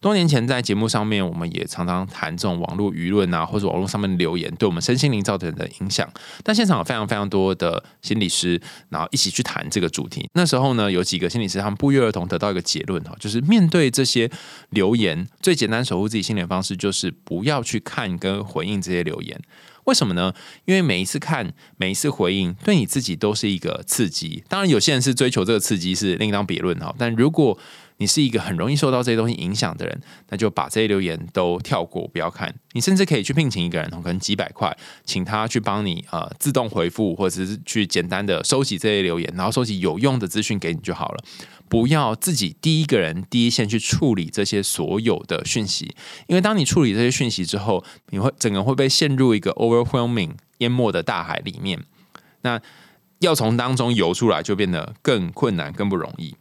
[0.00, 6.10] 多年前在节目上面，我们也常常谈这种网络舆论啊，或者网络上面留言对我们身心灵造成的影响。
[6.42, 8.58] 但现场有非常非常多的心理师，
[8.88, 10.26] 然后一起去谈这个主题。
[10.32, 14.30] 那时候呢，有几个心理师他们不约而同得到一个结论哈，就是面对这些
[14.70, 19.38] 留言，最简单守护自己心灵的方式就是不要去看跟回应这些留言。
[19.84, 20.32] 为什么呢？
[20.66, 24.44] 因为每一次看，每一次回应，对你自己都是一个刺激。
[24.46, 26.94] 当然，有些人是追求这个刺激是另当别论哈。
[26.98, 27.58] 但如果
[28.00, 32.52] 你是一个很容易受到这些东西影响的人，那就把这些留言都跳过，不要看。
[32.72, 41.22] 你甚至可以去聘请一个人，可能几百块，请他去帮你呃自动回复，或者是去简单的收集这些留言，然后收集有用的资讯给你就好了。
[41.68, 45.94] 不要自己第一个人第一线去处理这些所有的讯息，
[46.26, 51.78] 因为当你处理这些讯息之后，你会整个会被陷入一个 overwhelming 淹没的大海里面。
[52.40, 52.58] 那
[53.18, 56.34] 要从当中游出来，就变得更困难、更不容易。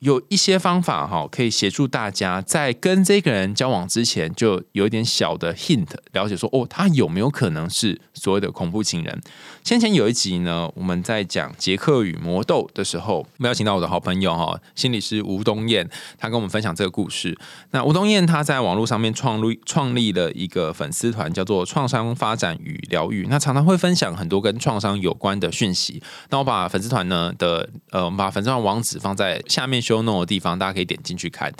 [0.00, 9.20] 有一些方法哈，可以协助大家在跟这个人交往之前，就有一点小的 hint，了解说哦，他有没有可能是所谓的恐怖情人？
[9.62, 15.86] 先前有一集呢，我们在讲杰克与魔豆的时候，我们邀请到我的好朋友哈，心理师吴东燕，
[16.16, 17.38] 他跟我们分享这个故事。
[17.72, 26.02] 那吴东燕他在网络上面创立创立了一个粉丝团，叫做创伤发展与疗愈，那常常会分享很多跟创伤有关的讯息。
[26.30, 29.84] 那我把粉丝团呢的呃，我们把粉丝团网址放在下面。
[29.90, 31.52] 修弄的地方，大家可以点进去看。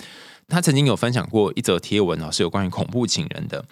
[0.47, 3.65] 他曾经有分享过一则贴文啊，是有关于恐怖情人的。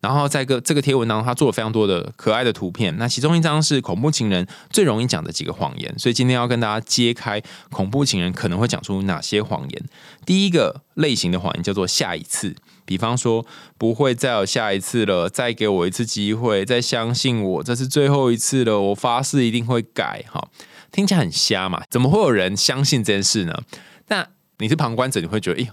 [0.00, 2.96] 然后在个这个贴文当中，他做了非常多的可爱的图片。
[2.98, 9.84] 那其中一张是恐怖情人最容易讲的几个谎言，所以今天要跟大家揭开恐怖情人可能会讲出哪些谎言。
[10.24, 12.54] 第一个类型的谎言叫做下一次，
[12.86, 13.44] 比方说
[13.76, 20.24] 不会再有下一次了，再给我一次机会，再相信我，这是最后一次了，我发誓一定会改。
[20.30, 20.48] 哈，
[20.92, 21.82] 听起来很瞎嘛？
[21.90, 23.62] 怎么会有人相信这件事呢？
[24.08, 24.26] 那
[24.58, 25.68] 你是旁观者，你会觉得，哎，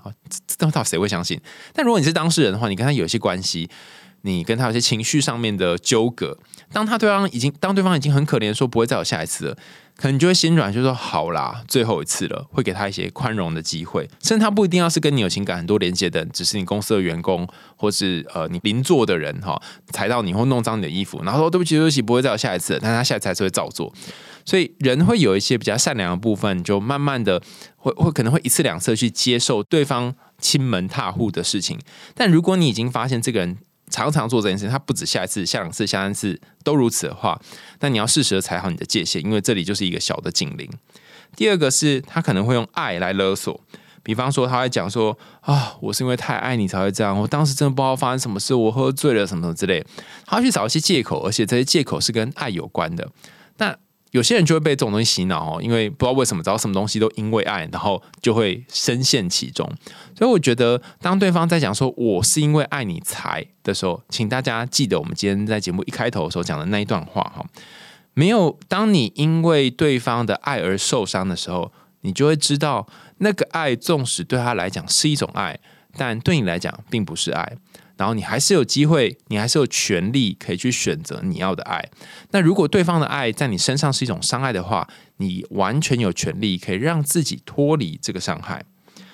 [0.46, 1.40] 这到底谁会相信？
[1.74, 3.70] 但如果你是当事人的话，你跟他有些关系，
[4.22, 6.38] 你跟他有些情绪上面的纠葛，
[6.72, 9.58] 当他对方已经，当对方已经很可怜，说不会再有下一次了，
[9.98, 14.08] 可能就会心软，就说好啦，最后一次了，会给他一些宽容的机会。
[14.22, 19.60] 甚至他不一定要是跟你有情感很多连接的，只是你公司的员工，或是呃你邻座的人哈，
[19.92, 23.92] 踩到你或弄脏你的衣服，然后说对不起，对不起，不会再有下一次，但他下一次还是会照做。
[24.46, 27.42] 所以人会有一些比较善良的部分，就慢慢的
[27.76, 31.80] 会会可能会一次两次去接受对方亲门踏户的事情。
[32.14, 33.58] 但如果你已经发现这个人
[33.90, 37.40] 常常做这件事，他不止下一次、下两次、下三次都如此的话，
[37.80, 40.70] 那你要适时的踩好你的界限，因为这里就是一个小的警铃。
[41.36, 43.60] 第二个是他可能会用爱来勒索，
[44.04, 49.86] 比方说他会讲说啊，我是因为太爱你才会这样，我当时真的不知道发生什么事，我喝醉了什么什么之类，
[50.26, 53.10] 他去找一些借口，而且这些借口是跟爱有关的。
[53.58, 53.76] 那
[54.16, 59.70] 有些人就会被这种东西洗脑哦，因为不知道为什么，找什么东西都因为爱，然后就会深陷其中。
[60.18, 67.46] 所以我觉得，当对方在讲说“我是因为爱你才”的时候，请大家记得我们今天在节目一开头的时候讲的那一段话哈。
[68.14, 75.60] 没有，当你因为对方的爱而受伤的时候，你就会知道，那个爱纵使对他来讲是一种爱，
[75.98, 77.58] 但对你来讲并不是爱。
[77.98, 81.90] 然后你还是有机会，你还是有权利可以去选择你要的爱。
[82.32, 88.64] 那如果对方的爱在你身上是一种伤害的话，你完全有权利可以让自己脱离这个伤害。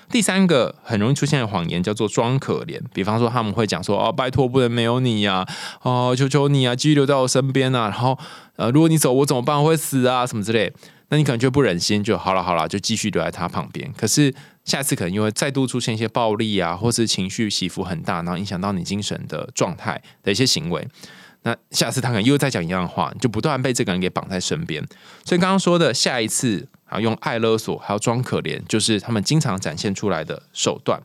[0.10, 5.48] 第三个很容易出现的谎言叫做装可怜，比方说他们会讲说：“哦，拜托，不能没有你呀，
[5.84, 8.20] 哦，求求你啊，继续留在我身边啊。”然后
[8.58, 9.58] 呃，如果你走，我怎么办？
[9.58, 10.74] 我会死啊，什么之类。
[11.08, 13.90] 那你可能就不忍心，就好了，好了，就继续留在他旁边。
[13.96, 20.88] 可是下次可能又会再度出现一些暴力啊，或是情绪起伏很大，然后影响到你精神的状态的一些行为。
[21.44, 24.86] 那下次他可能又再讲一样的话，你就不断被这个人给绑在身边。
[25.26, 31.02] 所以刚刚说的下一次啊，用爱勒索还要装可怜，就是他们经常展现出来的手段。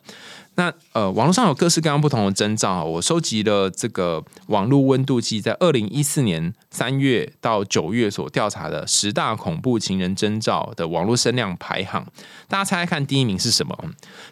[0.57, 2.83] 那呃，网络上有各式各样不同的征兆啊。
[2.83, 12.07] 我收集了这个网络温度计，在二零一四年三月到九月所调查的十大恐怖情人征兆的网络声量排行。
[12.49, 13.79] 大家猜猜看，第一名是什么？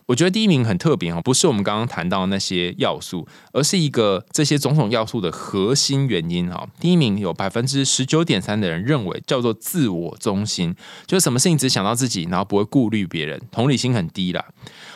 [0.06, 6.66] 我觉得第一名很特别哦，不是我们刚刚谈到那些要素，而是一个这些种种要素的核心原因哈。
[6.80, 10.74] 第一名有百分之十九点三的人认为叫做自我中心，
[11.06, 14.42] 就是什么事情只想到自己，然后不会顾虑别人，同理心很低啦。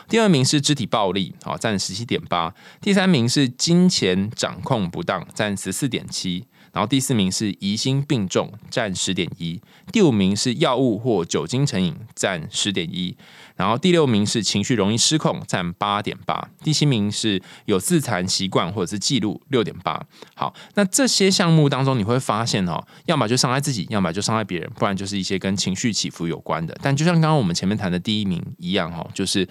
[0.08, 9.61] 第二名是肢体暴力，啊占十七点八；第三名是金钱掌控不当，占十四点七；然后第四名是疑心病重，占十点一；
[9.92, 13.16] 第五名是药物或酒精成瘾，占十点一；
[13.56, 20.00] 然后第六名是情绪容易失控，占八点八；第七名是有自残习惯或者是记录，六点八。
[20.34, 26.76] 好，那这些项目当中，你会发现哦，要么就伤害自己，要么就伤害别人，不然就是一些跟情绪起伏有关的。
[26.80, 29.48] 但就像刚刚我们前面谈的第一名一样，哈，就是。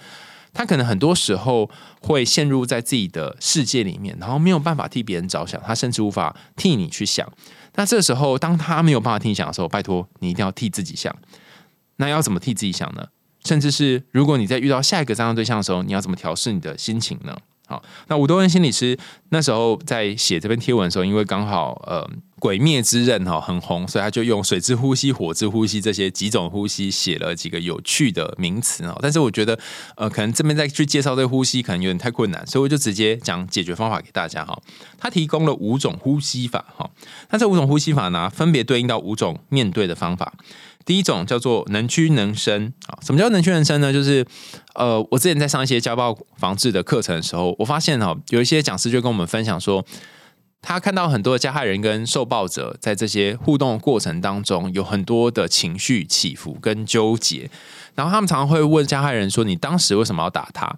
[0.58, 7.32] 他可能很多时候会陷入在自己的世界里面，然后没有办法替别人着想，他甚至无法替你去想。
[7.76, 11.14] 那这时候，当他没有办法替你想的时候，拜托你一定要替自己想。
[11.98, 13.06] 那要怎么替自己想呢？
[13.44, 17.38] 甚至是如果你在遇到下一个这样对象的时候，你要怎么调试你的心情呢？
[17.68, 18.98] 好，那吴多恩心理师
[19.28, 22.08] 那时候在写这篇贴文的时候，因为刚好呃。
[22.40, 28.96] 鬼灭之刃哈很红，所以他就用水之呼吸、火之呼吸这些几种呼吸写了几个有趣的名词啊。
[29.02, 29.58] 但是我觉得
[29.96, 34.56] 呃，可能这边再去介绍这呼吸可能有点太困难，所以我就直接讲解决方法给大家哈。
[34.96, 36.88] 他提供了五种呼吸法哈，
[37.30, 40.32] 那这五种呼吸法呢，分别对应到五种面对的方法。
[40.88, 43.92] 第一种叫做能屈能伸啊，什么叫能屈能伸呢？
[43.92, 44.26] 就是
[44.74, 49.84] 呃，我之前在上一些家暴防治的课程的时候，我发现哈，有一些讲师就跟我们分享说。
[50.60, 57.48] 他看到很多的加害人跟受暴者在这些互动过程当中，有很多的情绪起伏跟纠结，
[57.94, 60.76] 然后他们常常会问加害人说：“你当时为什么要打他？”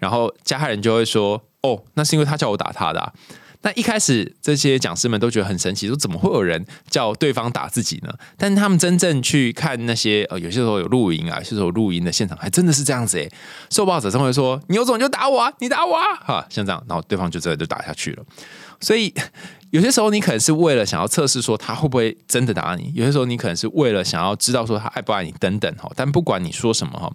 [0.00, 3.12] 然后加害人就会说：“哦，那是因为他叫我打他的。”
[3.62, 8.12] 那一开始这些讲师们都觉得很神奇，说怎么会有人叫对方打自己呢？
[8.38, 13.30] 但他们真正去看那些呃，有些时候有录音啊，有些时候录音的现场，还真的是这样子诶。
[13.68, 18.24] 受暴者真会说：“你有种就打我啊，你打我啊！”哈，像这样，然后对方就真的就打下去了。
[18.80, 19.12] 所以
[19.72, 25.90] 有些时候你可能是为了想要测试说他会不会真的打你，有些时候你可能是为了想要知道说他爱不爱你等等哈。
[25.94, 27.12] 但不管你说什么哈，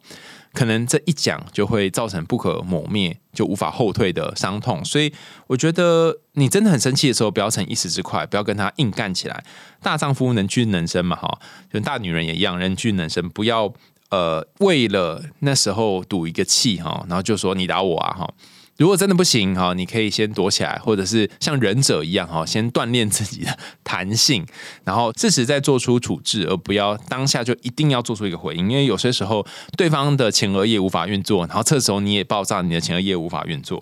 [0.56, 4.84] 可能这一讲就会造成不可磨灭、就无法后退的伤痛。
[4.84, 5.14] 所以
[5.48, 9.44] 我觉得你真的很生气的时候，不要逞一时之快，不要跟他硬干起来。
[9.84, 11.40] 大丈夫能屈能伸嘛哈，
[11.72, 13.30] 就大女人也一样，能屈能伸。
[13.30, 13.72] 不要
[14.10, 18.34] 呃为了那时候赌一个气哈，然后就说你打我啊哈。
[18.78, 24.46] 如果真的不行哈，你可以先躲起来，或者是像忍者一样哈，先锻炼自己的弹性，
[24.84, 29.46] 然后适时再做出处置，而不要当下就一定要做出一个回应，因为有些时候
[29.78, 33.82] 对方的前额叶无法运作，然后这时候你也爆炸，你的前额叶无法运作。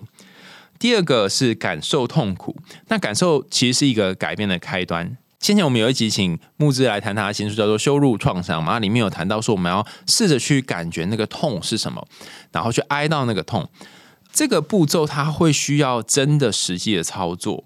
[0.78, 2.56] 第二个是感受痛苦，
[2.88, 5.16] 那感受其实是一个改变的开端。
[5.40, 12.06] 先前我们有一集请木之来谈他的新书，叫做《羞辱创伤》嘛，里面有谈到说我们要试着去感觉那个痛是什么，
[12.52, 13.68] 然后去挨到那个痛。
[14.34, 17.64] 这个步骤它会需要真的实际的操作，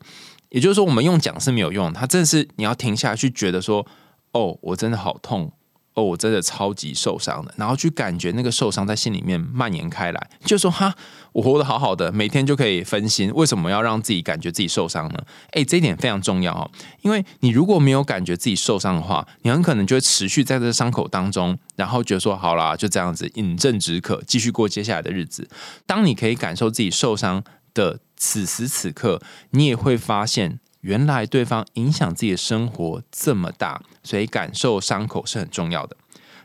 [0.50, 3.84] 也就是说，我们用讲是没有用，它真的是你要停下去，觉得说，
[4.32, 5.50] 哦，我真的好痛。
[5.94, 10.94] 哦，我真的超级受伤的，然后去感觉那个受伤在心里面蔓延开来，就说哈，
[11.32, 15.18] 我活得好好的，每天就可以分心，为什么要让自己感觉自己受伤呢？
[15.52, 16.70] 诶，这一点非常重要哦，
[17.02, 25.48] 因为你如果没有感觉自己受伤的话，你很可能就会持续在这伤口当中，然后觉得说好啦，就这样子饮鸩止渴，继续过接下来的日子。
[25.86, 27.42] 当你可以感受自己受伤
[27.74, 29.20] 的此时此刻，
[29.50, 30.60] 你也会发现。
[30.82, 35.96] 原来对方影响自己的生活这么大，所以感受伤口是很重要的。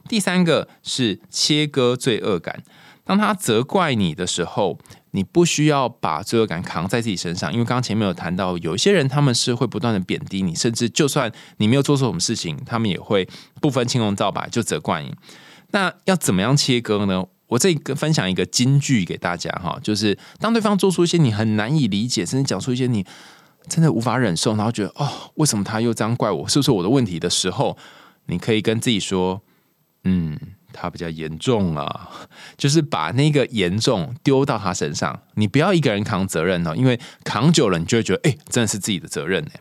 [0.09, 2.63] 第三个是切割罪恶感。
[3.03, 4.79] 当他责怪你的时候，
[5.11, 13.27] 你不需要把罪恶感扛在自己身上，因为刚刚前面有谈到，有一些人他们是会不断的贬低你，甚至就算你没有做错什么事情，他们也会
[13.61, 15.13] 不分青红皂白就责怪你。
[15.71, 17.25] 那要怎么样切割呢？
[17.47, 23.05] 我这个分享一个金句给大家哈，就是当对方做出一些你很难以理解，甚至讲出一些你。
[23.69, 26.45] 真的无法忍受，然后觉得哦，为什么他又这样怪我？
[26.49, 27.77] 是不是我的问题的时候，
[28.25, 29.41] 你可以跟自己说，
[30.03, 30.37] 嗯，
[30.73, 32.09] 他比较严重啊，
[32.57, 39.51] 就是把那个严重丢到他身上，你不要一个人扛责任哦，因为扛久了，你就会觉得，哎，真的是自己的责任呢。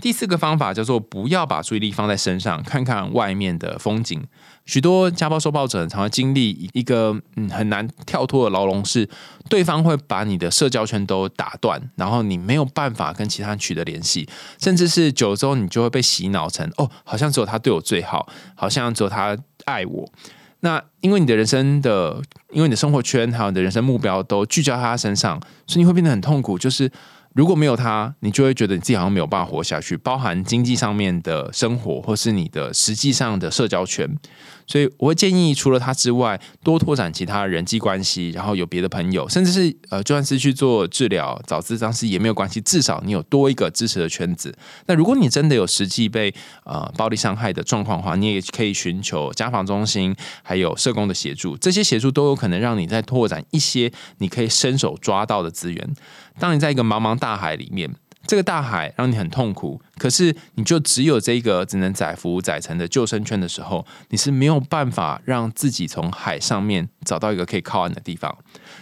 [0.00, 4.20] 第四个方法叫做不要把注意力放在身上，看看外面的风景。
[4.64, 9.08] 许多家暴受暴者常会经历一个嗯很难跳脱的牢笼，是
[9.48, 14.28] 对方会把你的社交圈都打断，然后你没有办法跟其他人取得联系，
[14.60, 19.36] 甚至是久了之后，你就会被洗脑成哦，好像只有他对我最好，好像只有他
[19.66, 20.12] 爱我。
[20.60, 22.20] 那因为你的人生的，
[22.50, 26.90] 因为你的生活圈还有你的人生目标都聚焦在他身上，所以你会变得很痛苦，就是。
[27.34, 34.18] 如果没有他，你就会觉得你自己好像没有办法活下去，包含经济上面的生活，或是你的实际上的社交圈。
[34.64, 44.54] 所以我会建议，除了他之外，多拓展其他人际关系，然后有别的朋友，甚至是呃，就算是去做治疗、找智商师也没有关系，至少你有多一个支持的圈子。
[44.86, 46.32] 那如果你真的有实际被
[46.64, 55.94] 呃暴力伤害的状况的话，你也可以寻求家访中心，还有社工的协助，这些协助都有可能让你在拓展一些你可以伸手抓到的资源。
[56.38, 68.32] 当你在一个茫茫大海里面，这个大海让你很痛苦，可是你就只有这个只能载浮载沉的救生圈的时候，你是没有办法让自己从海上面找到一个可以靠岸的地方。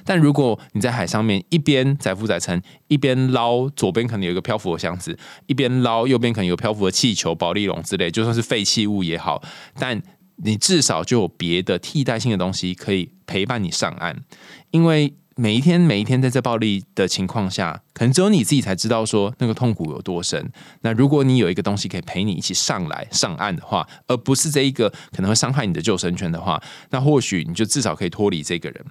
[0.04, 9.42] 但如果你在海上面一边载浮载沉，一边捞左边可能有一个漂浮的箱子，一边捞右边可能有漂浮的气球、保利龙之类，就算是废弃物也好，
[9.78, 10.02] 但
[10.36, 14.22] 你至少就有别的替代性的东西可以陪伴你上岸，
[14.70, 15.14] 因为。
[15.40, 20.52] 每一天，每一天在这暴力的情况下，可能只有你自己才知道说那个痛苦有多深。
[20.82, 28.84] 那如果你有一个东西可以陪你一起上来上岸的话，而不是这一个可能会伤害你的救生圈的话，那或许你就至少可以脱离这个人。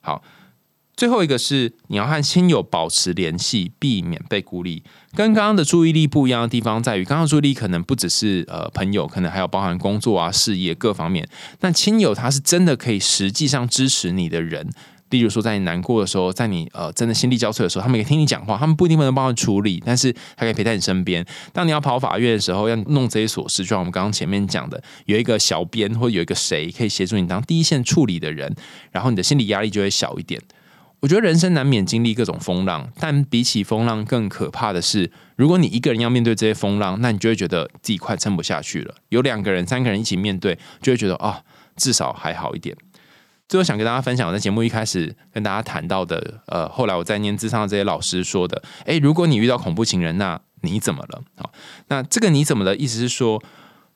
[0.00, 0.24] 好，
[0.96, 4.82] 最后一个是你要和亲友保持联系，避免被孤立。
[5.14, 11.28] 跟刚刚的注意力不一样的地方在于，刚刚注意力可能不只是呃朋友，可能还有包含工作啊、事业各方面。
[11.60, 14.68] 但亲友他是真的可以实际上支持你的人。
[15.12, 21.24] 例如说，在你难过的时候，在你呃真的心力交瘁的时候，他们可以听你讲话，他们不一定不能帮你处理，但是他可以陪在你身边。
[21.52, 28.52] 当你要跑法院的时候，要弄这些琐事，就像我们刚刚前面讲的，有一个小编或者有一个谁可以协助你当第一线处理的人，
[28.90, 30.40] 然后你的心理压力就会小一点。
[31.00, 38.94] 我觉得人生难免经历各种风浪，但比起风浪更可怕的是，如果你一个人要面对这些风浪，那你就会觉得自己快撑不下去了。
[39.08, 41.42] 有两个人、三个人一起面对，就会觉得啊，
[41.74, 42.76] 至少还好一点。
[43.52, 51.22] 最后想跟大家分享，在节目一开始跟大家谈到的，呃，后来我在念智上的这些老师说的，诶，如果你遇到恐怖情人，那你怎么了？
[51.36, 51.52] 好，
[51.88, 52.74] 那这个你怎么了？
[52.74, 53.42] 意思是说，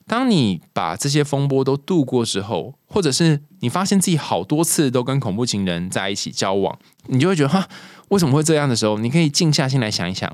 [0.06, 7.66] 当你把这些风波都度过之后，或者是你发现自己好多次都跟恐怖情人在一起交往，你就会觉得哈，
[8.08, 10.30] 为什么会这样的时候，你可以静下心来想一想。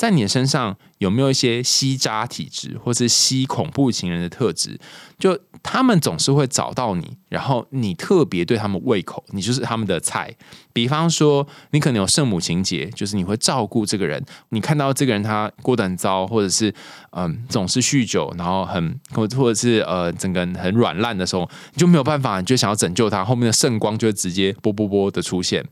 [0.00, 4.80] 在你的身上有没有一些吸渣体质，或是吸恐怖情人的特质？
[5.18, 10.34] 就他们总是会找到你，然后你特别对他们胃口，你就是他们的菜。
[10.72, 14.24] 比方说，你可能有圣母情节，就是你会照顾这个人。
[14.48, 16.74] 你看到这个人他过得很糟，或者是
[17.10, 25.62] 嗯总是酗酒，然后很或或者是呃整个人很软烂的时候，你就没有办法，你就想要拯救他，后面的圣光就会直接啵啵啵的出现。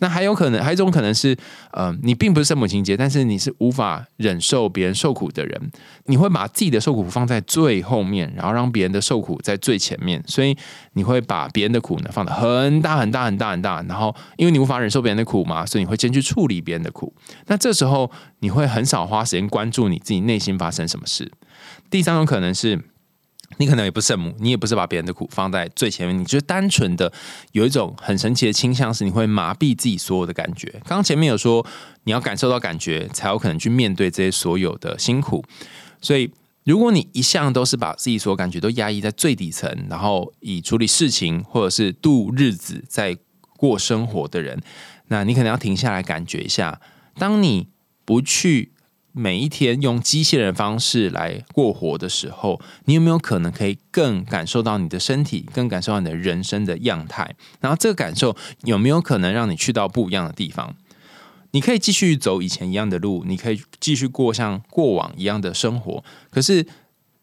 [0.00, 1.36] 那还有可能，还有一种可能是，
[1.72, 5.70] 呃，你并不是圣母情节，但是你是无法忍受别人受苦的人，
[6.06, 10.56] 你会把自己的受苦放在最后面，然后让别人的受苦在最前面，所以
[10.94, 17.14] 你会把别人的苦呢放得很大很大很大很大，然后因为你无法忍受别人的苦嘛，所以你会先去处理别人的苦。
[17.46, 21.30] 那这时候你会很少花时间关注你自己内心发生什么事。
[21.90, 22.89] 第三种可能是。
[23.58, 27.12] 你可能也不是圣母，你也不是把别人的苦放在最前面，你就是单纯的
[27.52, 30.70] 有一种很神奇的倾向，是你会麻痹自己所有的感觉。
[30.86, 31.66] 刚刚前面有说，
[32.04, 35.44] 你要感受到感觉，才有可能去面对这些所有的辛苦。
[36.00, 36.30] 所以，
[36.64, 43.18] 如果你一向都是把自己所有感觉都压抑在最底层，然后以处理事情或者是度日子在
[43.56, 44.62] 过生活的人，
[45.08, 46.80] 那你可能要停下来感觉一下，
[47.18, 47.68] 当你
[48.04, 48.72] 不去。
[49.12, 57.34] 每一天用机器人方式来过活的时候，你有没有可能可以更感受到你的身体，更感受到你的人生的样态？
[57.60, 60.74] 然后这个感受有没有可能让你去到不一样的地方？
[61.52, 66.66] 你可以继续走以前一样的路，你可以继续过像过往一样的生活，可是。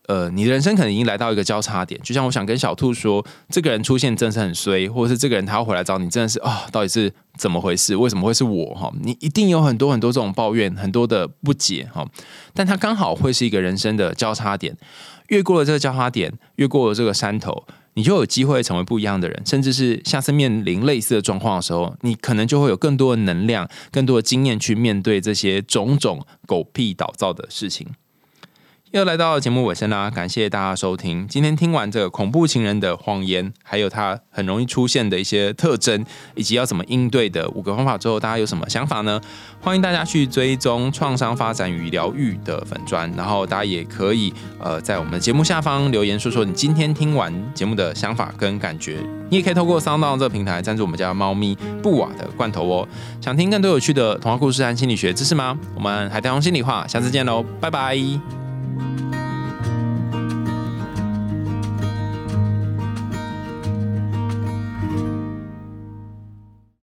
[0.07, 7.93] 呃，你的人生可能已经来到一个交叉点，就像我想跟小兔说，这个人出现真的是很衰，或者是这个人他要回来找你，真的是啊，到底是怎么回事？
[7.93, 8.73] 为什么会是我？
[8.73, 12.07] 哈，你一定有很多很多这种抱怨，很多的不解，哈，
[12.53, 14.77] 但他刚好会是一个人生的交叉点，
[15.27, 27.85] 越过了这个交叉点，越过了这个山头，你就有机会成为不一样的人，甚至是下次面临类似的状况的时候，你可能就会有更多的能量、更多的经验去面对这些种种狗屁倒灶的事情。
[28.97, 31.27] 又来到节目尾声啦，感谢大家收听。
[31.27, 39.21] 今天听完这个恐怖情人的谎言，还有它很容易出现的一些特征，以及要怎么应对的五个方法之后，大家有什么想法呢？
[39.61, 48.97] 欢迎大家去追踪创伤发展与疗愈的粉砖，然后大家也可以呃在我们的节目下方留言说说你今天听完节目的想法跟感觉。
[49.29, 52.87] 你也可以透过 Sound 这个平台赞助我们家猫咪布瓦的罐头哦。
[53.21, 55.55] 想听更多有趣的童话故事和心理学知识吗？
[55.75, 58.46] 我们海苔熊心里话，下次见喽，拜拜。
[58.77, 59.06] Bye.